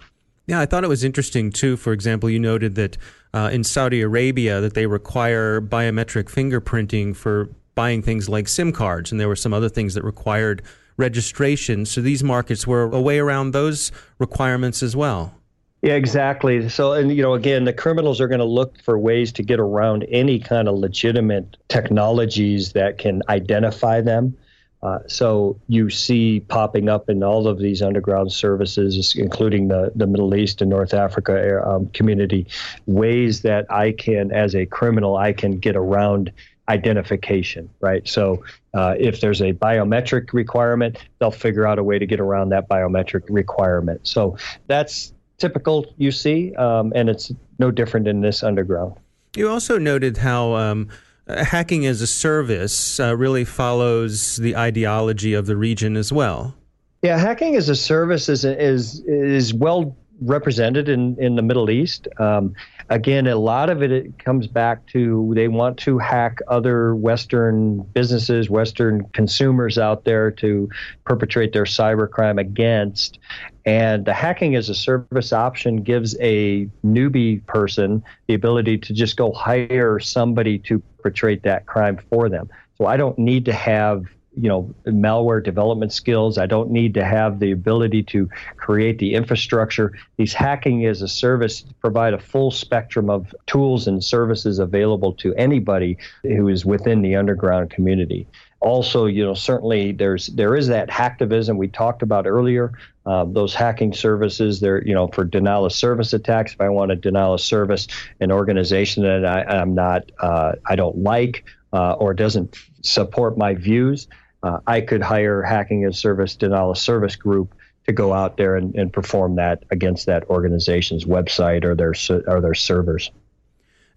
Yeah, 0.45 0.61
I 0.61 0.65
thought 0.65 0.83
it 0.83 0.89
was 0.89 1.03
interesting 1.03 1.51
too. 1.51 1.75
For 1.75 1.91
example, 1.91 2.29
you 2.29 2.39
noted 2.39 2.75
that 2.75 2.97
uh, 3.33 3.49
in 3.51 3.63
Saudi 3.63 4.01
Arabia 4.01 4.61
that 4.61 4.73
they 4.75 4.85
require 4.85 5.59
biometric 5.59 6.25
fingerprinting 6.31 7.15
for 7.15 7.49
buying 7.75 8.01
things 8.01 8.29
like 8.29 8.47
SIM 8.47 8.71
cards, 8.71 9.11
and 9.11 9.19
there 9.19 9.27
were 9.27 9.35
some 9.35 9.53
other 9.53 9.69
things 9.69 9.93
that 9.93 10.03
required 10.03 10.63
registration. 10.95 11.85
So 11.85 12.01
these 12.01 12.23
markets 12.23 12.65
were 12.65 12.83
a 12.83 13.01
way 13.01 13.19
around 13.19 13.51
those 13.51 13.91
requirements 14.19 14.81
as 14.81 14.95
well. 14.95 15.35
Yeah, 15.81 15.93
exactly. 15.93 16.69
So, 16.69 16.93
and 16.93 17.15
you 17.15 17.21
know, 17.21 17.35
again, 17.35 17.63
the 17.63 17.73
criminals 17.73 18.19
are 18.19 18.27
going 18.27 18.39
to 18.39 18.45
look 18.45 18.81
for 18.81 18.97
ways 18.97 19.31
to 19.33 19.43
get 19.43 19.59
around 19.59 20.05
any 20.09 20.39
kind 20.39 20.67
of 20.67 20.75
legitimate 20.75 21.57
technologies 21.67 22.73
that 22.73 22.97
can 22.97 23.21
identify 23.29 24.01
them. 24.01 24.35
Uh, 24.81 24.99
so 25.07 25.59
you 25.67 25.89
see 25.89 26.39
popping 26.39 26.87
up 26.87 27.09
in 27.09 27.23
all 27.23 27.47
of 27.47 27.59
these 27.59 27.81
underground 27.81 28.31
services, 28.31 29.15
including 29.17 29.67
the, 29.67 29.91
the 29.95 30.07
Middle 30.07 30.35
East 30.35 30.61
and 30.61 30.69
North 30.69 30.93
Africa 30.93 31.63
um, 31.67 31.87
community, 31.87 32.47
ways 32.85 33.41
that 33.41 33.71
I 33.71 33.91
can, 33.91 34.31
as 34.31 34.55
a 34.55 34.65
criminal, 34.65 35.15
I 35.17 35.33
can 35.33 35.59
get 35.59 35.75
around 35.75 36.31
identification, 36.69 37.69
right? 37.79 38.07
So 38.07 38.43
uh, 38.73 38.95
if 38.99 39.21
there's 39.21 39.41
a 39.41 39.53
biometric 39.53 40.33
requirement, 40.33 40.97
they'll 41.19 41.31
figure 41.31 41.65
out 41.65 41.79
a 41.79 41.83
way 41.83 41.97
to 41.97 42.05
get 42.05 42.19
around 42.19 42.49
that 42.49 42.67
biometric 42.67 43.23
requirement. 43.29 44.01
So 44.05 44.37
that's 44.67 45.13
typical 45.37 45.85
you 45.97 46.11
see, 46.11 46.55
um, 46.55 46.91
and 46.95 47.09
it's 47.09 47.31
no 47.59 47.71
different 47.71 48.07
in 48.07 48.21
this 48.21 48.43
underground. 48.43 48.95
You 49.35 49.49
also 49.49 49.77
noted 49.77 50.17
how 50.17 50.55
um, 50.55 50.89
hacking 51.27 51.85
as 51.85 52.01
a 52.01 52.07
service 52.07 52.99
uh, 52.99 53.15
really 53.15 53.45
follows 53.45 54.37
the 54.37 54.55
ideology 54.55 55.33
of 55.33 55.45
the 55.45 55.55
region 55.55 55.95
as 55.95 56.11
well. 56.11 56.55
Yeah, 57.03 57.17
hacking 57.17 57.55
as 57.55 57.69
a 57.69 57.75
service 57.75 58.27
is 58.27 58.43
is 58.43 59.01
is 59.01 59.53
well 59.53 59.95
represented 60.21 60.89
in, 60.89 61.15
in 61.19 61.35
the 61.35 61.41
Middle 61.41 61.69
East. 61.69 62.07
Um, 62.19 62.53
again, 62.89 63.27
a 63.27 63.35
lot 63.35 63.69
of 63.69 63.83
it, 63.83 63.91
it, 63.91 64.19
comes 64.19 64.47
back 64.47 64.85
to 64.87 65.31
they 65.35 65.47
want 65.47 65.77
to 65.79 65.97
hack 65.97 66.39
other 66.47 66.95
Western 66.95 67.81
businesses, 67.93 68.49
Western 68.49 69.05
consumers 69.13 69.77
out 69.77 70.05
there 70.05 70.31
to 70.31 70.69
perpetrate 71.05 71.53
their 71.53 71.65
cybercrime 71.65 72.39
against. 72.39 73.19
And 73.65 74.05
the 74.05 74.13
hacking 74.13 74.55
as 74.55 74.69
a 74.69 74.75
service 74.75 75.33
option 75.33 75.83
gives 75.83 76.15
a 76.19 76.67
newbie 76.85 77.45
person 77.45 78.03
the 78.27 78.33
ability 78.33 78.77
to 78.79 78.93
just 78.93 79.17
go 79.17 79.31
hire 79.33 79.99
somebody 79.99 80.57
to 80.59 80.79
perpetrate 80.79 81.43
that 81.43 81.65
crime 81.65 81.99
for 82.09 82.29
them. 82.29 82.49
So 82.77 82.85
I 82.85 82.97
don't 82.97 83.17
need 83.17 83.45
to 83.45 83.53
have 83.53 84.05
you 84.37 84.47
know 84.47 84.73
malware 84.85 85.43
development 85.43 85.91
skills. 85.91 86.37
I 86.37 86.45
don't 86.45 86.69
need 86.69 86.93
to 86.93 87.03
have 87.03 87.39
the 87.39 87.51
ability 87.51 88.03
to 88.03 88.29
create 88.55 88.99
the 88.99 89.15
infrastructure. 89.15 89.97
These 90.17 90.33
hacking 90.33 90.85
as 90.85 91.01
a 91.01 91.07
service 91.07 91.65
provide 91.81 92.13
a 92.13 92.19
full 92.19 92.51
spectrum 92.51 93.09
of 93.09 93.33
tools 93.47 93.87
and 93.87 94.03
services 94.03 94.59
available 94.59 95.13
to 95.13 95.33
anybody 95.35 95.97
who 96.23 96.47
is 96.47 96.65
within 96.65 97.01
the 97.01 97.15
underground 97.15 97.71
community. 97.71 98.27
Also, 98.59 99.05
you 99.05 99.23
know, 99.23 99.35
certainly 99.35 99.91
there's 99.91 100.27
there 100.27 100.55
is 100.55 100.67
that 100.67 100.89
hacktivism 100.89 101.57
we 101.57 101.67
talked 101.67 102.01
about 102.01 102.25
earlier. 102.25 102.73
Uh, 103.05 103.23
those 103.23 103.53
hacking 103.53 103.93
services, 103.93 104.59
they're 104.59 104.83
you 104.83 104.93
know 104.93 105.07
for 105.07 105.23
denial 105.23 105.65
of 105.65 105.73
service 105.73 106.11
attacks. 106.13 106.53
If 106.53 106.61
I 106.61 106.69
want 106.69 106.89
to 106.89 106.95
denial 106.95 107.35
of 107.35 107.41
service 107.41 107.87
an 108.19 108.31
organization 108.31 109.03
that 109.03 109.25
I, 109.25 109.61
am 109.61 109.75
not, 109.75 110.11
uh, 110.19 110.53
I 110.65 110.75
don't 110.75 110.97
like, 111.03 111.45
uh, 111.71 111.93
or 111.93 112.13
doesn't 112.13 112.57
support 112.81 113.37
my 113.37 113.53
views, 113.53 114.07
uh, 114.43 114.59
I 114.67 114.81
could 114.81 115.01
hire 115.01 115.41
hacking 115.41 115.83
as 115.85 115.97
service 115.97 116.35
denial 116.35 116.71
of 116.71 116.77
service 116.77 117.15
group 117.15 117.53
to 117.87 117.93
go 117.93 118.13
out 118.13 118.37
there 118.37 118.55
and, 118.55 118.75
and 118.75 118.91
perform 118.91 119.35
that 119.35 119.63
against 119.71 120.05
that 120.07 120.29
organization's 120.29 121.05
website 121.05 121.63
or 121.63 121.75
their 121.75 121.93
or 122.27 122.41
their 122.41 122.53
servers. 122.53 123.11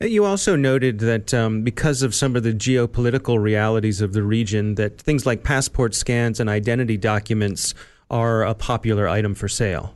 You 0.01 0.25
also 0.25 0.57
noted 0.57 1.01
that 1.01 1.35
um, 1.35 1.63
because 1.63 2.03
of 2.03 2.15
some 2.15 2.35
of 2.35 2.43
the 2.43 2.55
geopolitical 2.55 3.39
realities 3.39 4.01
of 4.01 4.15
the 4.15 4.23
region, 4.23 4.77
that 4.77 4.99
things 4.99 5.27
like 5.27 5.43
passport 5.43 5.95
scans 5.95 6.41
and 6.41 6.49
identity 6.49 6.97
documents 6.97 7.75
are 8.09 8.43
a 8.43 8.55
popular 8.55 9.07
item 9.09 9.35
for 9.35 9.47
sale. 9.47 9.95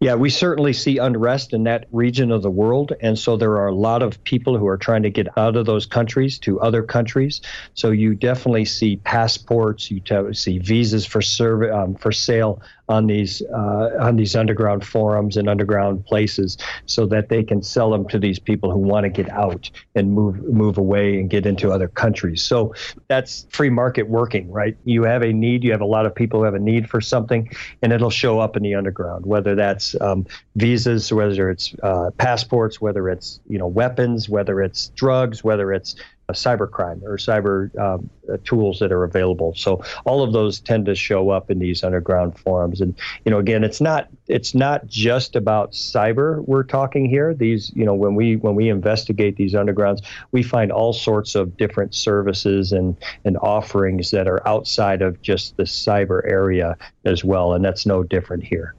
Yeah, 0.00 0.14
we 0.14 0.30
certainly 0.30 0.72
see 0.74 0.98
unrest 0.98 1.52
in 1.52 1.64
that 1.64 1.86
region 1.90 2.30
of 2.30 2.42
the 2.42 2.50
world. 2.50 2.92
And 3.00 3.18
so 3.18 3.36
there 3.36 3.56
are 3.56 3.66
a 3.66 3.74
lot 3.74 4.02
of 4.02 4.22
people 4.22 4.56
who 4.56 4.68
are 4.68 4.76
trying 4.76 5.02
to 5.02 5.10
get 5.10 5.36
out 5.36 5.56
of 5.56 5.66
those 5.66 5.86
countries 5.86 6.38
to 6.40 6.60
other 6.60 6.84
countries. 6.84 7.40
So 7.74 7.90
you 7.90 8.14
definitely 8.14 8.64
see 8.64 8.96
passports, 8.96 9.90
you 9.90 10.00
see 10.34 10.58
visas 10.58 11.04
for, 11.04 11.20
serv- 11.20 11.72
um, 11.72 11.94
for 11.96 12.12
sale 12.12 12.62
on 12.88 13.06
these 13.06 13.42
uh, 13.42 13.90
on 14.00 14.16
these 14.16 14.34
underground 14.34 14.84
forums 14.84 15.36
and 15.36 15.48
underground 15.48 16.04
places, 16.06 16.56
so 16.86 17.06
that 17.06 17.28
they 17.28 17.42
can 17.42 17.62
sell 17.62 17.90
them 17.90 18.06
to 18.08 18.18
these 18.18 18.38
people 18.38 18.70
who 18.70 18.78
want 18.78 19.04
to 19.04 19.10
get 19.10 19.30
out 19.30 19.70
and 19.94 20.12
move 20.12 20.42
move 20.44 20.78
away 20.78 21.20
and 21.20 21.30
get 21.30 21.46
into 21.46 21.70
other 21.70 21.88
countries. 21.88 22.42
So 22.42 22.74
that's 23.08 23.46
free 23.50 23.70
market 23.70 24.08
working, 24.08 24.50
right? 24.50 24.76
You 24.84 25.02
have 25.04 25.22
a 25.22 25.32
need, 25.32 25.64
you 25.64 25.72
have 25.72 25.80
a 25.80 25.86
lot 25.86 26.06
of 26.06 26.14
people 26.14 26.40
who 26.40 26.44
have 26.44 26.54
a 26.54 26.58
need 26.58 26.88
for 26.88 27.00
something, 27.00 27.50
and 27.82 27.92
it'll 27.92 28.10
show 28.10 28.40
up 28.40 28.56
in 28.56 28.62
the 28.62 28.74
underground, 28.74 29.26
whether 29.26 29.54
that's 29.54 29.98
um, 30.00 30.26
visas, 30.56 31.12
whether 31.12 31.50
it's 31.50 31.74
uh, 31.82 32.10
passports, 32.18 32.80
whether 32.80 33.08
it's 33.08 33.40
you 33.48 33.58
know 33.58 33.66
weapons, 33.66 34.28
whether 34.28 34.60
it's 34.62 34.88
drugs, 34.88 35.44
whether 35.44 35.72
it's 35.72 35.96
cybercrime 36.34 37.02
or 37.02 37.16
cyber 37.16 37.76
um, 37.78 38.10
uh, 38.30 38.36
tools 38.44 38.78
that 38.80 38.92
are 38.92 39.04
available. 39.04 39.54
So 39.54 39.82
all 40.04 40.22
of 40.22 40.32
those 40.32 40.60
tend 40.60 40.86
to 40.86 40.94
show 40.94 41.30
up 41.30 41.50
in 41.50 41.58
these 41.58 41.82
underground 41.82 42.38
forums. 42.38 42.80
And 42.80 42.94
you 43.24 43.30
know, 43.30 43.38
again, 43.38 43.64
it's 43.64 43.80
not 43.80 44.08
it's 44.26 44.54
not 44.54 44.86
just 44.86 45.36
about 45.36 45.72
cyber 45.72 46.46
we're 46.46 46.64
talking 46.64 47.08
here. 47.08 47.32
These 47.34 47.72
you 47.74 47.84
know 47.84 47.94
when 47.94 48.14
we 48.14 48.36
when 48.36 48.54
we 48.54 48.68
investigate 48.68 49.36
these 49.36 49.54
undergrounds, 49.54 50.04
we 50.32 50.42
find 50.42 50.70
all 50.70 50.92
sorts 50.92 51.34
of 51.34 51.56
different 51.56 51.94
services 51.94 52.72
and 52.72 52.96
and 53.24 53.38
offerings 53.38 54.10
that 54.10 54.28
are 54.28 54.46
outside 54.46 55.00
of 55.00 55.22
just 55.22 55.56
the 55.56 55.64
cyber 55.64 56.20
area 56.30 56.76
as 57.04 57.24
well. 57.24 57.54
And 57.54 57.64
that's 57.64 57.86
no 57.86 58.02
different 58.02 58.44
here. 58.44 58.74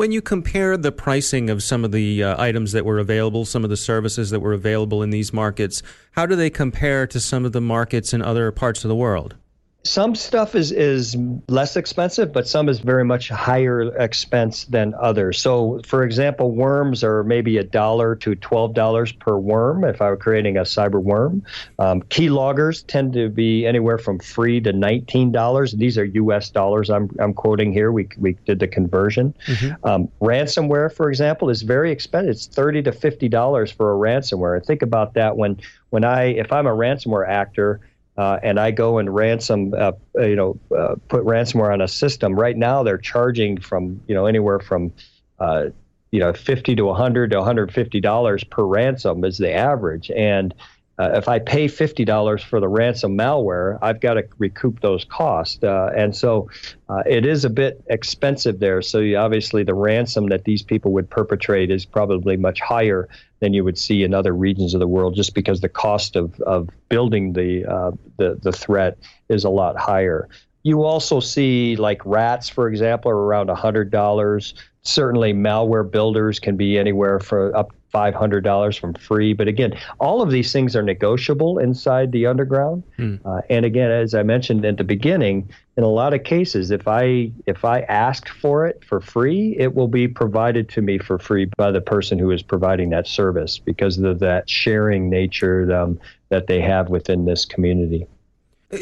When 0.00 0.12
you 0.12 0.22
compare 0.22 0.78
the 0.78 0.92
pricing 0.92 1.50
of 1.50 1.62
some 1.62 1.84
of 1.84 1.92
the 1.92 2.24
uh, 2.24 2.42
items 2.42 2.72
that 2.72 2.86
were 2.86 2.98
available, 2.98 3.44
some 3.44 3.64
of 3.64 3.68
the 3.68 3.76
services 3.76 4.30
that 4.30 4.40
were 4.40 4.54
available 4.54 5.02
in 5.02 5.10
these 5.10 5.30
markets, 5.30 5.82
how 6.12 6.24
do 6.24 6.36
they 6.36 6.48
compare 6.48 7.06
to 7.06 7.20
some 7.20 7.44
of 7.44 7.52
the 7.52 7.60
markets 7.60 8.14
in 8.14 8.22
other 8.22 8.50
parts 8.50 8.82
of 8.82 8.88
the 8.88 8.96
world? 8.96 9.36
Some 9.82 10.14
stuff 10.14 10.54
is 10.54 10.72
is 10.72 11.16
less 11.48 11.76
expensive, 11.76 12.32
but 12.32 12.46
some 12.46 12.68
is 12.68 12.80
very 12.80 13.04
much 13.04 13.30
higher 13.30 13.96
expense 13.96 14.64
than 14.64 14.94
others. 15.00 15.40
So, 15.40 15.80
for 15.86 16.04
example, 16.04 16.50
worms 16.50 17.02
are 17.02 17.24
maybe 17.24 17.56
a 17.56 17.64
dollar 17.64 18.14
to 18.16 18.34
twelve 18.34 18.74
dollars 18.74 19.10
per 19.12 19.36
worm. 19.36 19.84
If 19.84 20.02
I 20.02 20.10
were 20.10 20.18
creating 20.18 20.58
a 20.58 20.62
cyber 20.62 21.02
worm, 21.02 21.44
um, 21.78 22.02
key 22.02 22.28
loggers 22.28 22.82
tend 22.82 23.14
to 23.14 23.30
be 23.30 23.66
anywhere 23.66 23.96
from 23.96 24.18
free 24.18 24.60
to 24.60 24.72
nineteen 24.72 25.32
dollars. 25.32 25.72
These 25.72 25.96
are 25.96 26.04
U.S. 26.04 26.50
dollars. 26.50 26.90
I'm 26.90 27.10
I'm 27.18 27.32
quoting 27.32 27.72
here. 27.72 27.90
We 27.90 28.08
we 28.18 28.34
did 28.44 28.58
the 28.58 28.68
conversion. 28.68 29.34
Mm-hmm. 29.46 29.86
Um, 29.86 30.08
ransomware, 30.20 30.92
for 30.92 31.08
example, 31.08 31.48
is 31.48 31.62
very 31.62 31.90
expensive. 31.90 32.30
It's 32.30 32.46
thirty 32.46 32.82
to 32.82 32.92
fifty 32.92 33.30
dollars 33.30 33.72
for 33.72 33.94
a 33.94 33.96
ransomware. 33.96 34.56
And 34.56 34.66
think 34.66 34.82
about 34.82 35.14
that 35.14 35.38
when 35.38 35.58
when 35.88 36.04
I 36.04 36.24
if 36.24 36.52
I'm 36.52 36.66
a 36.66 36.74
ransomware 36.74 37.26
actor 37.26 37.80
uh, 38.16 38.38
and 38.42 38.58
I 38.58 38.70
go 38.70 38.98
and 38.98 39.14
ransom, 39.14 39.74
uh, 39.76 39.92
you 40.16 40.36
know, 40.36 40.58
uh, 40.76 40.96
put 41.08 41.24
ransomware 41.24 41.72
on 41.72 41.80
a 41.80 41.88
system. 41.88 42.38
Right 42.38 42.56
now, 42.56 42.82
they're 42.82 42.98
charging 42.98 43.60
from 43.60 44.02
you 44.06 44.14
know 44.14 44.26
anywhere 44.26 44.60
from 44.60 44.92
uh, 45.38 45.66
you 46.10 46.20
know 46.20 46.32
50 46.32 46.76
to 46.76 46.84
100 46.84 47.30
to 47.30 47.38
150 47.38 48.00
dollars 48.00 48.44
per 48.44 48.64
ransom 48.64 49.24
is 49.24 49.38
the 49.38 49.52
average, 49.52 50.10
and 50.10 50.54
uh, 51.00 51.12
if 51.14 51.28
I 51.28 51.38
pay 51.38 51.66
fifty 51.66 52.04
dollars 52.04 52.42
for 52.42 52.60
the 52.60 52.68
ransom 52.68 53.16
malware, 53.16 53.78
I've 53.80 54.00
got 54.00 54.14
to 54.14 54.24
recoup 54.36 54.80
those 54.80 55.06
costs, 55.06 55.64
uh, 55.64 55.90
and 55.96 56.14
so 56.14 56.50
uh, 56.90 57.02
it 57.06 57.24
is 57.24 57.46
a 57.46 57.48
bit 57.48 57.82
expensive 57.88 58.60
there. 58.60 58.82
So 58.82 58.98
you, 58.98 59.16
obviously, 59.16 59.62
the 59.62 59.72
ransom 59.72 60.28
that 60.28 60.44
these 60.44 60.62
people 60.62 60.92
would 60.92 61.08
perpetrate 61.08 61.70
is 61.70 61.86
probably 61.86 62.36
much 62.36 62.60
higher 62.60 63.08
than 63.38 63.54
you 63.54 63.64
would 63.64 63.78
see 63.78 64.02
in 64.02 64.12
other 64.12 64.34
regions 64.34 64.74
of 64.74 64.80
the 64.80 64.86
world, 64.86 65.14
just 65.14 65.34
because 65.34 65.62
the 65.62 65.70
cost 65.70 66.16
of 66.16 66.38
of 66.42 66.68
building 66.90 67.32
the 67.32 67.64
uh, 67.64 67.92
the 68.18 68.38
the 68.42 68.52
threat 68.52 68.98
is 69.30 69.44
a 69.44 69.50
lot 69.50 69.78
higher. 69.78 70.28
You 70.64 70.84
also 70.84 71.20
see 71.20 71.76
like 71.76 72.04
rats, 72.04 72.50
for 72.50 72.68
example, 72.68 73.10
are 73.10 73.16
around 73.16 73.48
hundred 73.48 73.90
dollars. 73.90 74.52
Certainly, 74.82 75.32
malware 75.32 75.90
builders 75.90 76.38
can 76.38 76.58
be 76.58 76.78
anywhere 76.78 77.20
for 77.20 77.56
up 77.56 77.72
$500 77.92 78.78
from 78.78 78.94
free. 78.94 79.32
But 79.32 79.48
again, 79.48 79.78
all 79.98 80.22
of 80.22 80.30
these 80.30 80.52
things 80.52 80.76
are 80.76 80.82
negotiable 80.82 81.58
inside 81.58 82.12
the 82.12 82.26
underground. 82.26 82.82
Hmm. 82.96 83.16
Uh, 83.24 83.40
and 83.50 83.64
again, 83.64 83.90
as 83.90 84.14
I 84.14 84.22
mentioned 84.22 84.64
at 84.64 84.76
the 84.76 84.84
beginning, 84.84 85.50
in 85.76 85.84
a 85.84 85.88
lot 85.88 86.14
of 86.14 86.24
cases, 86.24 86.70
if 86.70 86.86
I 86.86 87.32
if 87.46 87.64
I 87.64 87.80
ask 87.82 88.28
for 88.28 88.66
it 88.66 88.84
for 88.84 89.00
free, 89.00 89.56
it 89.58 89.74
will 89.74 89.88
be 89.88 90.08
provided 90.08 90.68
to 90.70 90.82
me 90.82 90.98
for 90.98 91.18
free 91.18 91.46
by 91.56 91.70
the 91.70 91.80
person 91.80 92.18
who 92.18 92.30
is 92.30 92.42
providing 92.42 92.90
that 92.90 93.06
service 93.06 93.58
because 93.58 93.98
of 93.98 94.18
that 94.18 94.48
sharing 94.48 95.08
nature 95.08 95.72
um, 95.74 95.98
that 96.28 96.46
they 96.46 96.60
have 96.60 96.88
within 96.90 97.24
this 97.24 97.44
community. 97.44 98.06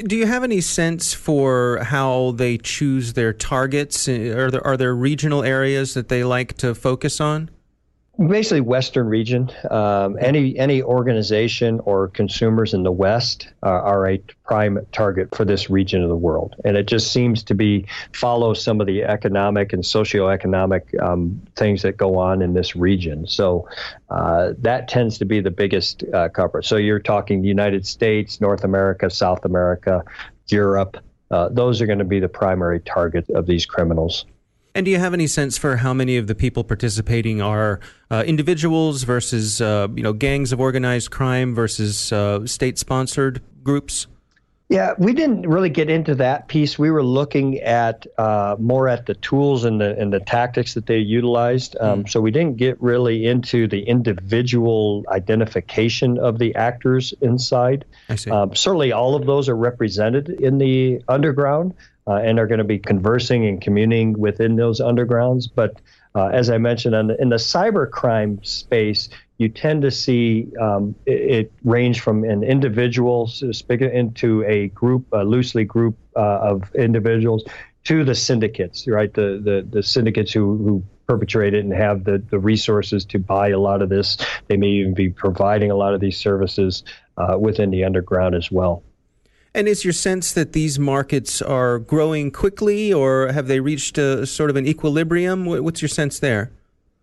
Do 0.04 0.16
you 0.16 0.26
have 0.26 0.44
any 0.44 0.60
sense 0.60 1.14
for 1.14 1.78
how 1.82 2.32
they 2.32 2.58
choose 2.58 3.14
their 3.14 3.32
targets? 3.32 4.06
Are 4.06 4.50
there, 4.50 4.66
are 4.66 4.76
there 4.76 4.94
regional 4.94 5.42
areas 5.42 5.94
that 5.94 6.08
they 6.08 6.24
like 6.24 6.58
to 6.58 6.74
focus 6.74 7.22
on? 7.22 7.48
Basically 8.26 8.60
western 8.60 9.06
region 9.06 9.50
um, 9.70 10.16
any 10.20 10.58
any 10.58 10.82
organization 10.82 11.80
or 11.80 12.08
consumers 12.08 12.74
in 12.74 12.82
the 12.82 12.90
west 12.90 13.48
uh, 13.62 13.68
are 13.68 14.08
a 14.08 14.18
prime 14.44 14.78
target 14.92 15.34
for 15.34 15.44
this 15.44 15.70
region 15.70 16.02
of 16.02 16.08
the 16.08 16.16
world. 16.16 16.54
And 16.64 16.76
it 16.76 16.86
just 16.86 17.12
seems 17.12 17.42
to 17.44 17.54
be 17.54 17.86
follow 18.12 18.54
some 18.54 18.80
of 18.80 18.86
the 18.86 19.04
economic 19.04 19.72
and 19.72 19.82
socioeconomic 19.82 21.00
um, 21.00 21.40
things 21.54 21.82
that 21.82 21.96
go 21.96 22.18
on 22.18 22.42
in 22.42 22.54
this 22.54 22.74
region. 22.74 23.26
So 23.26 23.68
uh, 24.10 24.54
that 24.58 24.88
tends 24.88 25.18
to 25.18 25.24
be 25.24 25.40
the 25.40 25.50
biggest 25.50 26.02
uh, 26.12 26.28
cover 26.28 26.62
so 26.62 26.76
you're 26.76 26.98
talking 26.98 27.42
the 27.42 27.48
united 27.48 27.86
states 27.86 28.40
north 28.40 28.64
america 28.64 29.10
south 29.10 29.44
america 29.44 30.02
europe 30.48 30.96
uh, 31.30 31.48
those 31.50 31.80
are 31.80 31.86
going 31.86 31.98
to 31.98 32.04
be 32.04 32.20
the 32.20 32.28
primary 32.28 32.80
target 32.80 33.28
of 33.30 33.46
these 33.46 33.66
criminals 33.66 34.24
and 34.78 34.84
do 34.84 34.92
you 34.92 34.98
have 34.98 35.12
any 35.12 35.26
sense 35.26 35.58
for 35.58 35.76
how 35.76 35.92
many 35.92 36.18
of 36.18 36.28
the 36.28 36.36
people 36.36 36.62
participating 36.62 37.42
are 37.42 37.80
uh, 38.12 38.22
individuals 38.24 39.02
versus 39.02 39.60
uh, 39.60 39.88
you 39.92 40.04
know 40.04 40.12
gangs 40.12 40.52
of 40.52 40.60
organized 40.60 41.10
crime 41.10 41.52
versus 41.52 42.12
uh, 42.12 42.46
state-sponsored 42.46 43.42
groups? 43.64 44.06
Yeah, 44.68 44.92
we 44.96 45.14
didn't 45.14 45.48
really 45.48 45.70
get 45.70 45.90
into 45.90 46.14
that 46.16 46.46
piece. 46.46 46.78
We 46.78 46.92
were 46.92 47.02
looking 47.02 47.58
at 47.58 48.06
uh, 48.18 48.54
more 48.60 48.86
at 48.86 49.06
the 49.06 49.14
tools 49.14 49.64
and 49.64 49.80
the 49.80 49.98
and 49.98 50.12
the 50.12 50.20
tactics 50.20 50.74
that 50.74 50.86
they 50.86 50.98
utilized. 50.98 51.74
Um, 51.80 52.04
mm. 52.04 52.08
So 52.08 52.20
we 52.20 52.30
didn't 52.30 52.58
get 52.58 52.80
really 52.80 53.26
into 53.26 53.66
the 53.66 53.80
individual 53.80 55.04
identification 55.08 56.18
of 56.18 56.38
the 56.38 56.54
actors 56.54 57.12
inside. 57.20 57.84
I 58.08 58.14
see. 58.14 58.30
Um, 58.30 58.54
certainly, 58.54 58.92
all 58.92 59.16
of 59.16 59.26
those 59.26 59.48
are 59.48 59.56
represented 59.56 60.28
in 60.28 60.58
the 60.58 61.02
underground 61.08 61.74
uh, 62.08 62.14
and 62.14 62.38
are 62.38 62.46
going 62.46 62.58
to 62.58 62.64
be 62.64 62.78
conversing 62.78 63.46
and 63.46 63.60
communing 63.60 64.18
within 64.18 64.56
those 64.56 64.80
undergrounds. 64.80 65.48
But 65.54 65.80
uh, 66.14 66.28
as 66.28 66.48
I 66.48 66.58
mentioned, 66.58 66.94
the, 67.10 67.20
in 67.20 67.28
the 67.28 67.36
cybercrime 67.36 68.44
space, 68.44 69.10
you 69.36 69.48
tend 69.48 69.82
to 69.82 69.90
see 69.90 70.48
um, 70.60 70.94
it, 71.06 71.12
it, 71.12 71.52
range 71.64 72.00
from 72.00 72.24
an 72.24 72.42
individual 72.42 73.26
speaking 73.26 73.92
into 73.92 74.42
a 74.44 74.68
group, 74.68 75.06
a 75.12 75.22
loosely 75.22 75.64
group 75.64 75.96
uh, 76.16 76.38
of 76.38 76.74
individuals, 76.74 77.44
to 77.84 78.04
the 78.04 78.14
syndicates, 78.14 78.88
right? 78.88 79.12
The 79.12 79.40
the, 79.42 79.66
the 79.70 79.82
syndicates 79.82 80.32
who, 80.32 80.56
who 80.56 80.84
perpetrate 81.06 81.54
it 81.54 81.64
and 81.64 81.72
have 81.72 82.04
the, 82.04 82.22
the 82.30 82.38
resources 82.38 83.04
to 83.06 83.18
buy 83.18 83.48
a 83.48 83.58
lot 83.58 83.80
of 83.80 83.88
this. 83.88 84.18
They 84.48 84.56
may 84.56 84.68
even 84.68 84.94
be 84.94 85.08
providing 85.08 85.70
a 85.70 85.74
lot 85.74 85.94
of 85.94 86.00
these 86.00 86.18
services 86.18 86.84
uh, 87.16 87.36
within 87.38 87.70
the 87.70 87.84
underground 87.84 88.34
as 88.34 88.50
well. 88.50 88.82
And 89.58 89.66
is 89.66 89.84
your 89.84 89.92
sense 89.92 90.34
that 90.34 90.52
these 90.52 90.78
markets 90.78 91.42
are 91.42 91.80
growing 91.80 92.30
quickly, 92.30 92.92
or 92.92 93.32
have 93.32 93.48
they 93.48 93.58
reached 93.58 93.98
a 93.98 94.24
sort 94.24 94.50
of 94.50 94.56
an 94.56 94.68
equilibrium? 94.68 95.46
What's 95.46 95.82
your 95.82 95.88
sense 95.88 96.20
there? 96.20 96.52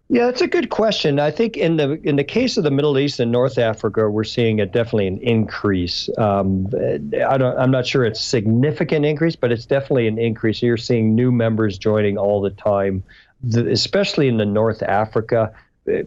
Yeah, 0.08 0.30
it's 0.30 0.40
a 0.40 0.48
good 0.48 0.70
question. 0.70 1.20
I 1.20 1.32
think 1.32 1.58
in 1.58 1.76
the 1.76 2.00
in 2.08 2.16
the 2.16 2.24
case 2.24 2.56
of 2.56 2.64
the 2.64 2.72
Middle 2.72 2.98
East 2.98 3.20
and 3.20 3.30
North 3.30 3.58
Africa, 3.58 4.10
we're 4.10 4.24
seeing 4.24 4.62
a 4.62 4.66
definitely 4.66 5.08
an 5.08 5.18
increase. 5.18 6.10
Um, 6.18 6.68
I 6.74 7.38
don't, 7.38 7.58
I'm 7.58 7.72
not 7.72 7.86
sure 7.86 8.06
it's 8.06 8.22
significant 8.22 9.06
increase, 9.06 9.36
but 9.36 9.52
it's 9.52 9.66
definitely 9.66 10.08
an 10.08 10.18
increase. 10.18 10.62
You're 10.62 10.78
seeing 10.78 11.14
new 11.14 11.34
members 11.34 11.78
joining 11.78 12.18
all 12.18 12.40
the 12.40 12.52
time, 12.52 13.04
especially 13.54 14.30
in 14.30 14.38
the 14.38 14.46
North 14.46 14.82
Africa, 14.82 15.54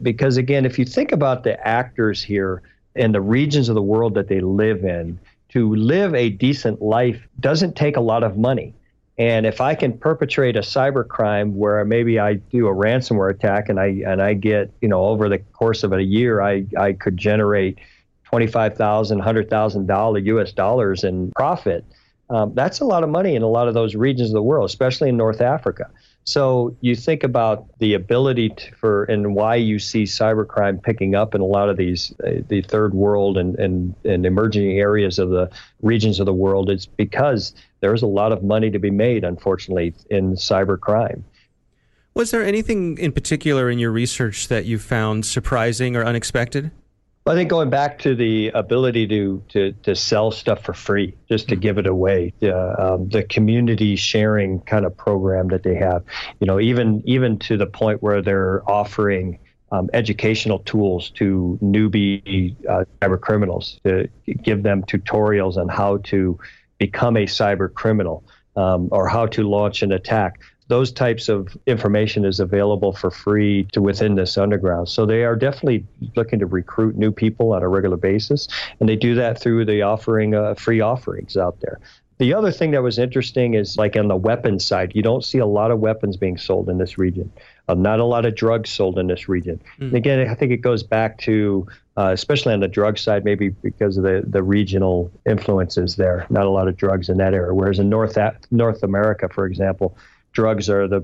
because 0.00 0.38
again, 0.38 0.64
if 0.64 0.78
you 0.78 0.86
think 0.86 1.12
about 1.12 1.44
the 1.44 1.60
actors 1.68 2.22
here 2.22 2.62
and 2.94 3.14
the 3.14 3.20
regions 3.20 3.68
of 3.68 3.74
the 3.74 3.82
world 3.82 4.14
that 4.14 4.28
they 4.28 4.40
live 4.40 4.82
in, 4.82 5.18
to 5.50 5.74
live 5.74 6.14
a 6.14 6.30
decent 6.30 6.82
life 6.82 7.20
doesn't 7.40 7.76
take 7.76 7.96
a 7.96 8.00
lot 8.00 8.22
of 8.22 8.36
money. 8.36 8.74
And 9.18 9.46
if 9.46 9.60
I 9.60 9.74
can 9.74 9.98
perpetrate 9.98 10.56
a 10.56 10.60
cyber 10.60 11.06
crime 11.06 11.56
where 11.56 11.84
maybe 11.84 12.20
I 12.20 12.34
do 12.34 12.68
a 12.68 12.74
ransomware 12.74 13.30
attack 13.30 13.68
and 13.68 13.80
I 13.80 14.02
and 14.06 14.22
I 14.22 14.34
get, 14.34 14.70
you 14.80 14.88
know, 14.88 15.06
over 15.06 15.28
the 15.28 15.38
course 15.38 15.82
of 15.82 15.92
a 15.92 16.02
year, 16.02 16.40
I, 16.40 16.64
I 16.78 16.92
could 16.92 17.16
generate 17.16 17.78
twenty-five 18.24 18.76
thousand, 18.76 19.18
hundred 19.20 19.50
thousand 19.50 19.86
dollar 19.86 20.20
U.S. 20.20 20.52
dollars 20.52 21.02
in 21.02 21.32
profit. 21.32 21.84
Um, 22.30 22.52
that's 22.54 22.78
a 22.78 22.84
lot 22.84 23.02
of 23.02 23.10
money 23.10 23.34
in 23.34 23.42
a 23.42 23.48
lot 23.48 23.66
of 23.66 23.74
those 23.74 23.96
regions 23.96 24.28
of 24.28 24.34
the 24.34 24.42
world, 24.42 24.68
especially 24.68 25.08
in 25.08 25.16
North 25.16 25.40
Africa. 25.40 25.90
So 26.28 26.76
you 26.82 26.94
think 26.94 27.24
about 27.24 27.66
the 27.78 27.94
ability 27.94 28.50
to, 28.50 28.74
for 28.74 29.04
and 29.04 29.34
why 29.34 29.54
you 29.54 29.78
see 29.78 30.02
cybercrime 30.02 30.82
picking 30.82 31.14
up 31.14 31.34
in 31.34 31.40
a 31.40 31.46
lot 31.46 31.70
of 31.70 31.78
these 31.78 32.14
uh, 32.22 32.42
the 32.48 32.60
third 32.60 32.92
world 32.92 33.38
and, 33.38 33.58
and 33.58 33.94
and 34.04 34.26
emerging 34.26 34.78
areas 34.78 35.18
of 35.18 35.30
the 35.30 35.50
regions 35.80 36.20
of 36.20 36.26
the 36.26 36.34
world. 36.34 36.68
It's 36.68 36.84
because 36.84 37.54
there's 37.80 38.02
a 38.02 38.06
lot 38.06 38.32
of 38.32 38.42
money 38.42 38.70
to 38.70 38.78
be 38.78 38.90
made, 38.90 39.24
unfortunately, 39.24 39.94
in 40.10 40.34
cybercrime. 40.34 41.22
Was 42.12 42.30
there 42.30 42.44
anything 42.44 42.98
in 42.98 43.12
particular 43.12 43.70
in 43.70 43.78
your 43.78 43.90
research 43.90 44.48
that 44.48 44.66
you 44.66 44.78
found 44.78 45.24
surprising 45.24 45.96
or 45.96 46.04
unexpected? 46.04 46.70
I 47.28 47.34
think 47.34 47.50
going 47.50 47.68
back 47.68 47.98
to 48.00 48.14
the 48.14 48.48
ability 48.54 49.06
to 49.08 49.42
to, 49.50 49.72
to 49.82 49.94
sell 49.94 50.30
stuff 50.30 50.64
for 50.64 50.72
free, 50.72 51.14
just 51.28 51.48
to 51.48 51.54
mm-hmm. 51.54 51.60
give 51.60 51.78
it 51.78 51.86
away, 51.86 52.32
uh, 52.42 52.94
um, 52.94 53.08
the 53.08 53.22
community 53.22 53.96
sharing 53.96 54.60
kind 54.60 54.86
of 54.86 54.96
program 54.96 55.48
that 55.48 55.62
they 55.62 55.74
have, 55.74 56.04
you 56.40 56.46
know, 56.46 56.58
even 56.58 57.02
even 57.04 57.38
to 57.40 57.56
the 57.56 57.66
point 57.66 58.02
where 58.02 58.22
they're 58.22 58.68
offering 58.68 59.38
um, 59.70 59.90
educational 59.92 60.60
tools 60.60 61.10
to 61.10 61.58
newbie 61.62 62.56
uh, 62.66 62.84
cyber 63.02 63.20
criminals 63.20 63.78
to 63.84 64.08
give 64.42 64.62
them 64.62 64.82
tutorials 64.84 65.56
on 65.58 65.68
how 65.68 65.98
to 65.98 66.38
become 66.78 67.16
a 67.16 67.26
cyber 67.26 67.72
criminal 67.72 68.24
um, 68.56 68.88
or 68.90 69.06
how 69.06 69.26
to 69.26 69.42
launch 69.46 69.82
an 69.82 69.92
attack 69.92 70.40
those 70.68 70.92
types 70.92 71.28
of 71.28 71.56
information 71.66 72.24
is 72.24 72.40
available 72.40 72.92
for 72.92 73.10
free 73.10 73.64
to 73.72 73.82
within 73.82 74.14
this 74.14 74.38
underground. 74.38 74.88
So 74.88 75.06
they 75.06 75.24
are 75.24 75.34
definitely 75.34 75.86
looking 76.14 76.38
to 76.38 76.46
recruit 76.46 76.96
new 76.96 77.10
people 77.10 77.52
on 77.52 77.62
a 77.62 77.68
regular 77.68 77.96
basis, 77.96 78.48
and 78.78 78.88
they 78.88 78.96
do 78.96 79.14
that 79.16 79.40
through 79.40 79.64
the 79.64 79.82
offering 79.82 80.34
uh, 80.34 80.54
free 80.54 80.80
offerings 80.80 81.36
out 81.36 81.60
there. 81.60 81.80
The 82.18 82.34
other 82.34 82.50
thing 82.50 82.72
that 82.72 82.82
was 82.82 82.98
interesting 82.98 83.54
is 83.54 83.76
like 83.76 83.96
on 83.96 84.08
the 84.08 84.16
weapons 84.16 84.64
side, 84.64 84.92
you 84.94 85.02
don't 85.02 85.24
see 85.24 85.38
a 85.38 85.46
lot 85.46 85.70
of 85.70 85.78
weapons 85.78 86.16
being 86.16 86.36
sold 86.36 86.68
in 86.68 86.78
this 86.78 86.98
region. 86.98 87.32
Uh, 87.68 87.74
not 87.74 88.00
a 88.00 88.04
lot 88.04 88.26
of 88.26 88.34
drugs 88.34 88.70
sold 88.70 88.98
in 88.98 89.06
this 89.06 89.28
region. 89.28 89.60
Mm. 89.78 89.94
again, 89.94 90.28
I 90.28 90.34
think 90.34 90.50
it 90.50 90.56
goes 90.56 90.82
back 90.82 91.18
to, 91.18 91.68
uh, 91.96 92.10
especially 92.12 92.54
on 92.54 92.60
the 92.60 92.68
drug 92.68 92.98
side, 92.98 93.24
maybe 93.24 93.50
because 93.50 93.98
of 93.98 94.02
the, 94.02 94.24
the 94.26 94.42
regional 94.42 95.12
influences 95.26 95.94
there. 95.94 96.26
Not 96.28 96.46
a 96.46 96.50
lot 96.50 96.66
of 96.66 96.76
drugs 96.76 97.08
in 97.08 97.18
that 97.18 97.34
area. 97.34 97.54
Whereas 97.54 97.78
in 97.78 97.88
North 97.88 98.18
North 98.50 98.82
America, 98.82 99.28
for 99.28 99.46
example, 99.46 99.96
drugs 100.38 100.70
are 100.70 100.86
the 100.86 101.00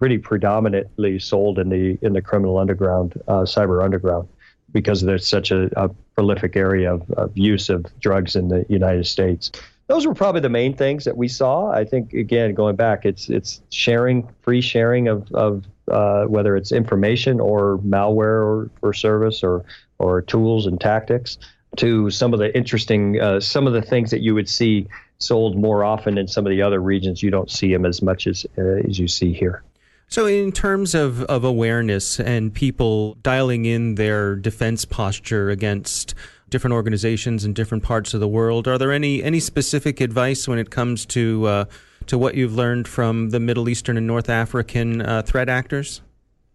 pretty 0.00 0.18
predominantly 0.18 1.16
sold 1.16 1.60
in 1.60 1.68
the 1.68 1.96
in 2.02 2.14
the 2.14 2.20
criminal 2.20 2.58
underground, 2.58 3.14
uh, 3.28 3.42
cyber 3.42 3.80
underground, 3.80 4.26
because 4.72 5.02
there's 5.02 5.24
such 5.24 5.52
a, 5.52 5.70
a 5.80 5.88
prolific 6.16 6.56
area 6.56 6.92
of, 6.92 7.08
of, 7.12 7.30
use 7.36 7.68
of 7.68 7.86
drugs 8.00 8.34
in 8.34 8.48
the 8.48 8.66
United 8.68 9.06
States. 9.06 9.52
Those 9.86 10.04
were 10.04 10.14
probably 10.14 10.40
the 10.40 10.48
main 10.48 10.74
things 10.74 11.04
that 11.04 11.16
we 11.16 11.28
saw. 11.28 11.70
I 11.70 11.84
think 11.84 12.12
again, 12.12 12.54
going 12.54 12.74
back, 12.74 13.06
it's 13.06 13.28
it's 13.28 13.62
sharing, 13.70 14.28
free 14.40 14.60
sharing 14.60 15.06
of 15.06 15.30
of 15.30 15.64
uh, 15.86 16.24
whether 16.24 16.56
it's 16.56 16.72
information 16.72 17.38
or 17.38 17.78
malware 17.86 18.42
or, 18.50 18.70
or 18.82 18.92
service 18.92 19.44
or 19.44 19.64
or 20.00 20.22
tools 20.22 20.66
and 20.66 20.80
tactics. 20.80 21.38
to 21.76 22.10
some 22.10 22.34
of 22.34 22.40
the 22.40 22.54
interesting, 22.56 23.20
uh, 23.20 23.40
some 23.40 23.66
of 23.66 23.72
the 23.72 23.82
things 23.82 24.10
that 24.10 24.20
you 24.20 24.34
would 24.34 24.48
see 24.48 24.88
sold 25.22 25.56
more 25.56 25.84
often 25.84 26.18
in 26.18 26.26
some 26.28 26.46
of 26.46 26.50
the 26.50 26.62
other 26.62 26.80
regions. 26.80 27.22
You 27.22 27.30
don't 27.30 27.50
see 27.50 27.72
them 27.72 27.86
as 27.86 28.02
much 28.02 28.26
as 28.26 28.44
uh, 28.58 28.88
as 28.88 28.98
you 28.98 29.08
see 29.08 29.32
here. 29.32 29.62
So, 30.08 30.26
in 30.26 30.52
terms 30.52 30.94
of, 30.94 31.22
of 31.22 31.42
awareness 31.42 32.20
and 32.20 32.52
people 32.52 33.14
dialing 33.22 33.64
in 33.64 33.94
their 33.94 34.36
defense 34.36 34.84
posture 34.84 35.48
against 35.48 36.14
different 36.50 36.74
organizations 36.74 37.46
in 37.46 37.54
different 37.54 37.82
parts 37.82 38.12
of 38.12 38.20
the 38.20 38.28
world, 38.28 38.68
are 38.68 38.76
there 38.76 38.92
any 38.92 39.22
any 39.22 39.40
specific 39.40 40.02
advice 40.02 40.46
when 40.46 40.58
it 40.58 40.70
comes 40.70 41.06
to 41.06 41.46
uh, 41.46 41.64
to 42.08 42.18
what 42.18 42.34
you've 42.34 42.54
learned 42.54 42.86
from 42.86 43.30
the 43.30 43.40
Middle 43.40 43.70
Eastern 43.70 43.96
and 43.96 44.06
North 44.06 44.28
African 44.28 45.00
uh, 45.00 45.22
threat 45.22 45.48
actors? 45.48 46.02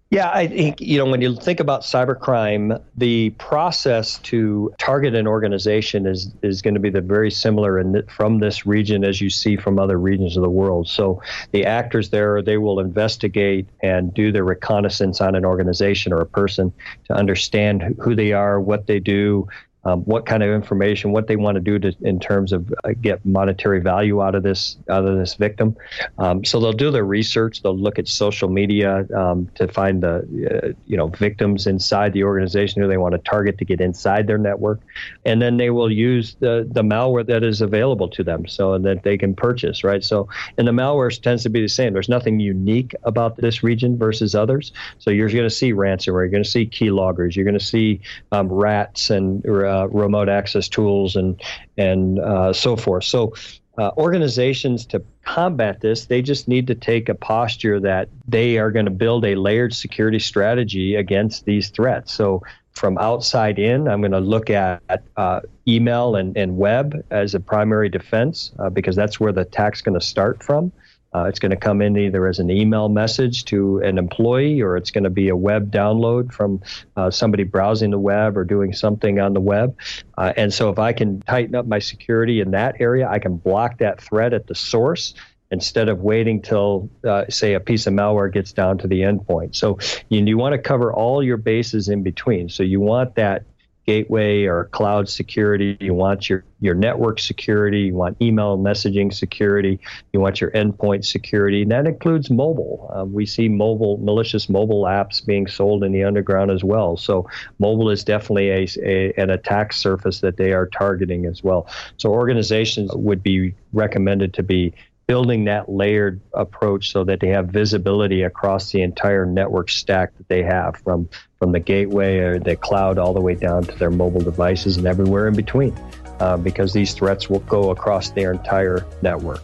Yeah, 0.09 0.31
I 0.33 0.47
think, 0.47 0.79
you 0.79 0.97
know, 0.97 1.05
when 1.05 1.21
you 1.21 1.35
think 1.35 1.59
about 1.59 1.81
cybercrime, 1.81 2.81
the 2.95 3.31
process 3.31 4.19
to 4.19 4.73
target 4.77 5.15
an 5.15 5.27
organization 5.27 6.05
is, 6.05 6.31
is 6.41 6.61
going 6.61 6.75
to 6.75 6.79
be 6.79 6.89
the 6.89 7.01
very 7.01 7.29
similar 7.29 7.77
in 7.77 7.91
the, 7.91 8.03
from 8.03 8.39
this 8.39 8.65
region 8.65 9.03
as 9.03 9.19
you 9.19 9.29
see 9.29 9.57
from 9.57 9.77
other 9.77 9.99
regions 9.99 10.37
of 10.37 10.43
the 10.43 10.49
world. 10.49 10.87
So 10.87 11.21
the 11.51 11.65
actors 11.65 12.09
there, 12.09 12.41
they 12.41 12.57
will 12.57 12.79
investigate 12.79 13.67
and 13.83 14.13
do 14.13 14.31
their 14.31 14.45
reconnaissance 14.45 15.19
on 15.19 15.35
an 15.35 15.43
organization 15.43 16.13
or 16.13 16.21
a 16.21 16.25
person 16.25 16.71
to 17.07 17.13
understand 17.13 17.97
who 17.99 18.15
they 18.15 18.31
are, 18.31 18.61
what 18.61 18.87
they 18.87 19.01
do, 19.01 19.49
um, 19.87 20.01
what 20.01 20.25
kind 20.25 20.43
of 20.43 20.49
information, 20.49 21.11
what 21.13 21.27
they 21.27 21.37
want 21.37 21.55
to 21.55 21.61
do 21.61 21.79
to, 21.79 21.95
in 22.01 22.19
terms 22.19 22.51
of 22.51 22.73
uh, 22.83 22.89
get 23.01 23.25
monetary 23.25 23.79
value 23.79 24.21
out 24.21 24.35
of 24.35 24.43
this 24.43 24.77
out 24.89 25.05
of 25.05 25.17
this 25.17 25.35
victim. 25.35 25.77
Um, 26.17 26.43
so 26.43 26.59
they'll 26.59 26.73
do 26.73 26.91
their 26.91 27.05
research. 27.05 27.61
They'll 27.61 27.77
look 27.77 27.97
at 27.97 28.07
social 28.07 28.49
media 28.49 29.07
um, 29.15 29.49
to 29.55 29.67
find 29.69 30.03
the 30.03 30.15
uh, 30.17 30.73
you 30.85 30.97
know 30.97 31.07
victims 31.07 31.67
inside 31.67 32.11
the 32.11 32.23
organization 32.23 32.81
who 32.81 32.89
they 32.89 32.97
want 32.97 33.13
to 33.13 33.19
target 33.19 33.57
to 33.59 33.65
get 33.65 33.79
inside 33.79 34.27
their 34.27 34.37
network, 34.37 34.81
and 35.25 35.41
then 35.41 35.55
they 35.55 35.69
will 35.69 35.91
use 35.91 36.35
the 36.39 36.67
the 36.69 36.81
malware 36.81 37.25
that 37.25 37.43
is 37.43 37.61
available 37.61 38.09
to 38.09 38.23
them 38.23 38.45
so 38.45 38.77
that 38.77 39.03
they 39.03 39.17
can 39.17 39.33
purchase. 39.33 39.85
Right. 39.85 40.03
So 40.03 40.27
and 40.57 40.67
the 40.67 40.73
malware 40.73 41.07
tends 41.21 41.43
to 41.43 41.49
be 41.49 41.61
the 41.61 41.69
same. 41.69 41.93
There's 41.93 42.09
nothing 42.09 42.41
unique 42.41 42.93
about 43.03 43.37
this 43.37 43.63
region 43.63 43.97
versus 43.97 44.35
others. 44.35 44.73
So 44.99 45.11
you're 45.11 45.29
going 45.29 45.43
to 45.43 45.49
see 45.49 45.71
ransomware. 45.71 46.07
You're 46.07 46.27
going 46.27 46.43
to 46.43 46.49
see 46.49 46.65
keyloggers. 46.65 47.35
You're 47.35 47.45
going 47.45 47.57
to 47.57 47.63
see 47.63 48.01
um, 48.33 48.51
rats 48.51 49.09
and 49.09 49.45
uh, 49.47 49.76
uh, 49.77 49.87
remote 49.87 50.29
access 50.29 50.67
tools 50.67 51.15
and 51.15 51.41
and 51.77 52.19
uh, 52.19 52.53
so 52.53 52.75
forth. 52.75 53.03
So 53.03 53.33
uh, 53.77 53.91
organizations 53.97 54.85
to 54.87 55.03
combat 55.23 55.81
this, 55.81 56.05
they 56.05 56.21
just 56.21 56.47
need 56.47 56.67
to 56.67 56.75
take 56.75 57.09
a 57.09 57.15
posture 57.15 57.79
that 57.79 58.09
they 58.27 58.57
are 58.57 58.71
going 58.71 58.85
to 58.85 58.91
build 58.91 59.23
a 59.23 59.35
layered 59.35 59.73
security 59.73 60.19
strategy 60.19 60.95
against 60.95 61.45
these 61.45 61.69
threats. 61.69 62.11
So 62.11 62.41
from 62.71 62.97
outside 62.97 63.59
in, 63.59 63.87
I'm 63.87 64.01
going 64.01 64.11
to 64.11 64.19
look 64.19 64.49
at 64.49 64.81
uh, 65.15 65.41
email 65.67 66.15
and, 66.15 66.35
and 66.37 66.57
web 66.57 67.05
as 67.11 67.35
a 67.35 67.39
primary 67.39 67.89
defense 67.89 68.51
uh, 68.59 68.69
because 68.69 68.95
that's 68.95 69.19
where 69.19 69.31
the 69.31 69.41
attack's 69.41 69.81
going 69.81 69.99
to 69.99 70.05
start 70.05 70.43
from. 70.43 70.71
Uh, 71.17 71.23
it's 71.27 71.39
going 71.39 71.49
to 71.49 71.57
come 71.57 71.81
in 71.81 71.97
either 71.97 72.27
as 72.27 72.37
an 72.37 72.51
email 72.51 72.89
message 72.89 73.45
to 73.45 73.79
an 73.79 73.97
employee 73.97 74.61
or 74.61 74.77
it's 74.77 74.91
going 74.91 75.03
to 75.03 75.09
be 75.09 75.29
a 75.29 75.35
web 75.35 75.71
download 75.71 76.31
from 76.31 76.61
uh, 76.95 77.09
somebody 77.09 77.43
browsing 77.43 77.89
the 77.89 77.97
web 77.97 78.37
or 78.37 78.43
doing 78.43 78.71
something 78.71 79.19
on 79.19 79.33
the 79.33 79.39
web. 79.39 79.75
Uh, 80.15 80.33
and 80.37 80.53
so 80.53 80.69
if 80.69 80.77
I 80.77 80.93
can 80.93 81.21
tighten 81.21 81.55
up 81.55 81.65
my 81.65 81.79
security 81.79 82.39
in 82.39 82.51
that 82.51 82.75
area, 82.79 83.09
I 83.09 83.17
can 83.17 83.37
block 83.37 83.79
that 83.79 83.99
threat 83.99 84.33
at 84.33 84.45
the 84.45 84.53
source 84.53 85.15
instead 85.49 85.89
of 85.89 86.01
waiting 86.01 86.41
till, 86.41 86.89
uh, 87.03 87.25
say, 87.29 87.53
a 87.55 87.59
piece 87.59 87.87
of 87.87 87.93
malware 87.93 88.31
gets 88.31 88.53
down 88.53 88.77
to 88.79 88.87
the 88.87 89.01
endpoint. 89.01 89.55
So 89.55 89.79
you, 90.09 90.23
you 90.23 90.37
want 90.37 90.53
to 90.53 90.59
cover 90.59 90.93
all 90.93 91.23
your 91.23 91.37
bases 91.37 91.89
in 91.89 92.03
between. 92.03 92.49
So 92.49 92.61
you 92.61 92.79
want 92.79 93.15
that 93.15 93.43
gateway 93.87 94.43
or 94.43 94.65
cloud 94.65 95.07
security. 95.07 95.77
You 95.79 95.93
want 95.93 96.29
your, 96.29 96.43
your 96.59 96.75
network 96.75 97.19
security. 97.19 97.79
You 97.79 97.95
want 97.95 98.21
email 98.21 98.57
messaging 98.57 99.13
security. 99.13 99.79
You 100.11 100.19
want 100.19 100.41
your 100.41 100.51
endpoint 100.51 101.05
security. 101.05 101.61
And 101.61 101.71
that 101.71 101.87
includes 101.87 102.29
mobile. 102.29 102.91
Uh, 102.93 103.05
we 103.05 103.25
see 103.25 103.47
mobile, 103.47 103.97
malicious 103.97 104.49
mobile 104.49 104.83
apps 104.83 105.25
being 105.25 105.47
sold 105.47 105.85
in 105.85 105.93
the 105.93 106.03
underground 106.03 106.51
as 106.51 106.63
well. 106.63 106.97
So 106.97 107.29
mobile 107.59 107.89
is 107.89 108.03
definitely 108.03 108.49
a, 108.49 108.67
a 108.83 109.13
an 109.17 109.29
attack 109.29 109.71
surface 109.71 110.19
that 110.19 110.35
they 110.35 110.51
are 110.51 110.67
targeting 110.67 111.25
as 111.25 111.41
well. 111.41 111.67
So 111.95 112.11
organizations 112.11 112.91
would 112.93 113.23
be 113.23 113.55
recommended 113.71 114.33
to 114.33 114.43
be 114.43 114.73
building 115.07 115.45
that 115.45 115.69
layered 115.69 116.19
approach 116.33 116.91
so 116.91 117.05
that 117.05 117.21
they 117.21 117.29
have 117.29 117.47
visibility 117.47 118.23
across 118.23 118.71
the 118.71 118.81
entire 118.81 119.25
network 119.25 119.69
stack 119.69 120.15
that 120.17 120.27
they 120.27 120.43
have 120.43 120.75
from 120.83 121.07
from 121.39 121.51
the 121.51 121.59
gateway 121.59 122.17
or 122.17 122.39
the 122.39 122.55
cloud 122.55 122.97
all 122.97 123.13
the 123.13 123.21
way 123.21 123.35
down 123.35 123.63
to 123.63 123.75
their 123.77 123.91
mobile 123.91 124.21
devices 124.21 124.77
and 124.77 124.87
everywhere 124.87 125.27
in 125.27 125.35
between 125.35 125.77
uh, 126.19 126.37
because 126.37 126.73
these 126.73 126.93
threats 126.93 127.29
will 127.29 127.39
go 127.41 127.69
across 127.69 128.09
their 128.11 128.31
entire 128.31 128.85
network. 129.01 129.41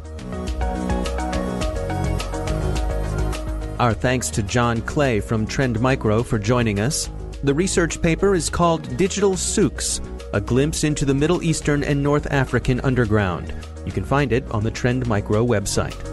Our 3.79 3.93
thanks 3.93 4.29
to 4.31 4.43
Jon 4.43 4.81
Clay 4.81 5.19
from 5.19 5.45
Trend 5.45 5.79
Micro 5.79 6.23
for 6.23 6.39
joining 6.39 6.79
us. 6.79 7.09
The 7.43 7.53
research 7.53 8.01
paper 8.01 8.33
is 8.33 8.49
called 8.49 8.95
Digital 8.95 9.35
Souks, 9.35 9.99
a 10.31 10.39
glimpse 10.39 10.83
into 10.83 11.05
the 11.05 11.13
Middle 11.13 11.43
Eastern 11.43 11.83
and 11.83 12.01
North 12.01 12.31
African 12.31 12.79
underground. 12.81 13.53
You 13.85 13.91
can 13.91 14.05
find 14.05 14.31
it 14.31 14.49
on 14.51 14.63
the 14.63 14.71
Trend 14.71 15.05
Micro 15.07 15.45
website. 15.45 16.12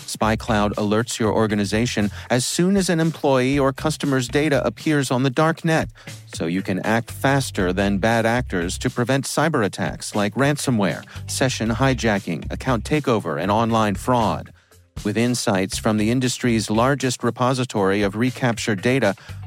SpyCloud 0.00 0.74
alerts 0.74 1.18
your 1.18 1.32
organization 1.32 2.10
as 2.28 2.44
soon 2.44 2.76
as 2.76 2.88
an 2.88 3.00
employee 3.00 3.58
or 3.58 3.72
customer's 3.72 4.28
data 4.28 4.64
appears 4.66 5.10
on 5.10 5.22
the 5.22 5.30
dark 5.30 5.64
net, 5.64 5.88
so 6.34 6.46
you 6.46 6.62
can 6.62 6.80
act 6.80 7.10
faster 7.10 7.72
than 7.72 7.98
bad 7.98 8.26
actors 8.26 8.78
to 8.78 8.90
prevent 8.90 9.24
cyber 9.24 9.64
attacks 9.64 10.14
like 10.14 10.34
ransomware, 10.34 11.04
session 11.30 11.68
hijacking, 11.70 12.50
account 12.52 12.84
takeover, 12.84 13.40
and 13.40 13.50
online 13.50 13.94
fraud. 13.94 14.52
With 15.02 15.16
insights 15.16 15.78
from 15.78 15.96
the 15.96 16.10
industry's 16.10 16.68
largest 16.68 17.24
repository 17.24 18.02
of 18.02 18.16
recaptured 18.16 18.82
data, 18.82 19.14